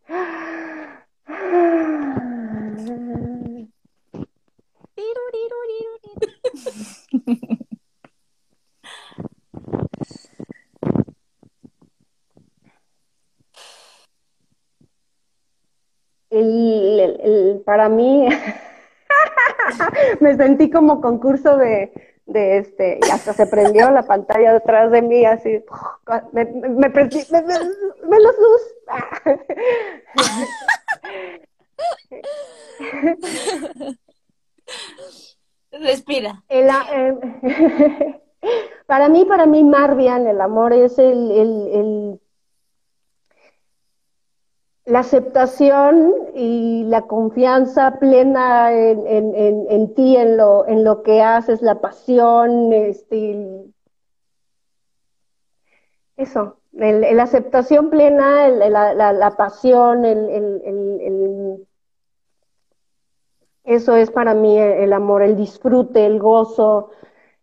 [16.41, 18.29] El, el, para mí,
[20.21, 21.93] me sentí como concurso de,
[22.27, 25.65] de este, y hasta se prendió la pantalla detrás de mí, así,
[26.33, 28.63] me, me, me, me, me los luz.
[35.81, 36.43] Respira.
[36.49, 37.15] El, eh,
[38.87, 42.21] para mí, para mí, Marvian, el amor es el, el, el,
[44.87, 51.03] la aceptación y la confianza plena en, en, en, en, ti, en lo, en lo
[51.03, 53.65] que haces, la pasión, este,
[56.17, 61.67] eso, la aceptación plena, la, la, la, pasión, el,
[63.65, 66.91] eso es para mí el amor, el disfrute, el gozo,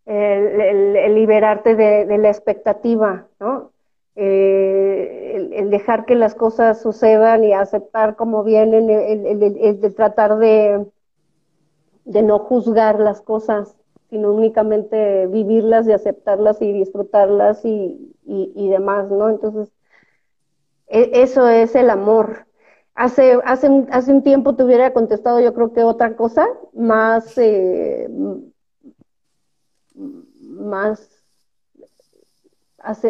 [0.05, 3.72] el, liberarte de, de, la expectativa, ¿no?
[4.15, 10.85] Eh, el, dejar que las cosas sucedan y aceptar como vienen, el, tratar de,
[12.05, 13.75] de no juzgar las cosas,
[14.09, 19.29] sino únicamente vivirlas y aceptarlas y disfrutarlas y, y, y demás, ¿no?
[19.29, 19.71] Entonces,
[20.87, 22.45] e, eso es el amor,
[22.95, 28.07] Hace, hace, hace un tiempo te hubiera contestado yo creo que otra cosa, más, eh,
[29.95, 31.09] más,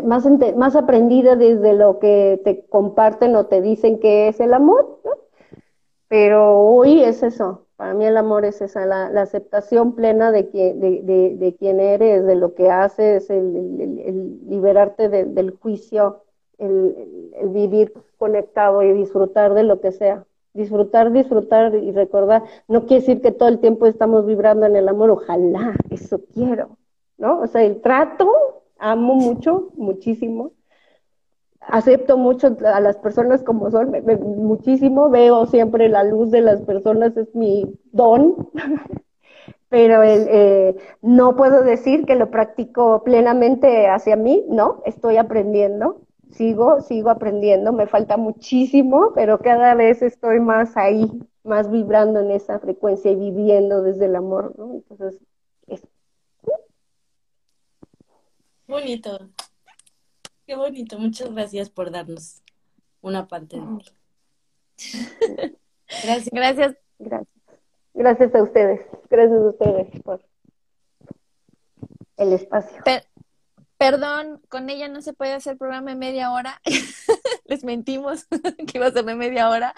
[0.03, 4.99] más, más aprendida desde lo que te comparten o te dicen que es el amor.
[6.07, 10.49] Pero hoy es eso, para mí el amor es esa, la, la aceptación plena de,
[10.49, 16.23] que, de, de, de, quién eres, de lo que haces, el liberarte del juicio
[16.57, 20.25] el, el, vivir conectado y disfrutar de lo que sea.
[20.53, 22.43] Disfrutar, disfrutar y recordar.
[22.67, 26.77] No quiere decir que todo el tiempo estamos vibrando en el amor, ojalá, eso quiero,
[27.17, 27.39] ¿no?
[27.39, 30.51] O sea, el trato, amo mucho, muchísimo.
[31.61, 37.15] Acepto mucho a las personas como son, muchísimo, veo siempre la luz de las personas,
[37.15, 38.49] es mi don,
[39.69, 46.01] pero eh, no puedo decir que lo practico plenamente hacia mí, no, estoy aprendiendo,
[46.31, 51.09] sigo, sigo aprendiendo, me falta muchísimo, pero cada vez estoy más ahí,
[51.43, 54.73] más vibrando en esa frecuencia y viviendo desde el amor, ¿no?
[54.73, 55.19] Entonces,
[55.67, 55.92] eso.
[58.73, 59.29] Bonito.
[60.47, 60.97] Qué bonito.
[60.97, 62.41] Muchas gracias por darnos
[63.01, 65.55] una parte de ti.
[66.03, 66.29] Gracias.
[66.31, 66.75] Gracias.
[66.97, 67.27] Gracias.
[67.93, 68.81] Gracias a ustedes.
[69.11, 70.25] Gracias a ustedes por
[72.17, 72.81] el espacio.
[72.83, 73.05] Pero
[73.83, 76.61] Perdón, con ella no se puede hacer programa de media hora.
[77.47, 78.27] Les mentimos
[78.65, 79.75] que iba a ser de media hora.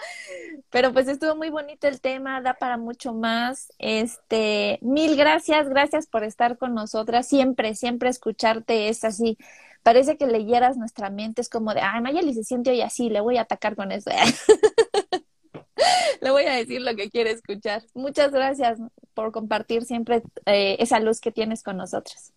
[0.70, 3.72] Pero pues estuvo muy bonito el tema, da para mucho más.
[3.80, 7.26] Este, mil gracias, gracias por estar con nosotras.
[7.26, 9.38] Siempre, siempre escucharte es así.
[9.82, 13.20] Parece que leyeras nuestra mente, es como de, ay, Mayeli se siente hoy así, le
[13.20, 14.10] voy a atacar con eso.
[16.20, 17.82] le voy a decir lo que quiere escuchar.
[17.92, 18.78] Muchas gracias
[19.14, 22.32] por compartir siempre eh, esa luz que tienes con nosotros.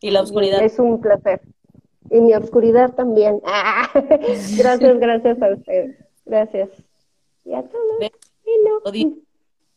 [0.00, 0.62] Y la oscuridad.
[0.62, 1.40] Es un placer.
[2.10, 3.40] Y mi oscuridad también.
[3.44, 3.88] Ah,
[4.56, 5.96] gracias, gracias a ustedes.
[6.24, 6.70] Gracias.
[7.44, 8.00] Y a todos.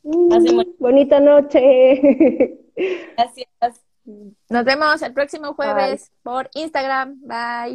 [0.04, 2.60] Mm, bonita noche.
[3.16, 3.48] Gracias.
[4.06, 6.20] Nos vemos el próximo jueves Bye.
[6.24, 7.22] por Instagram.
[7.22, 7.72] Bye.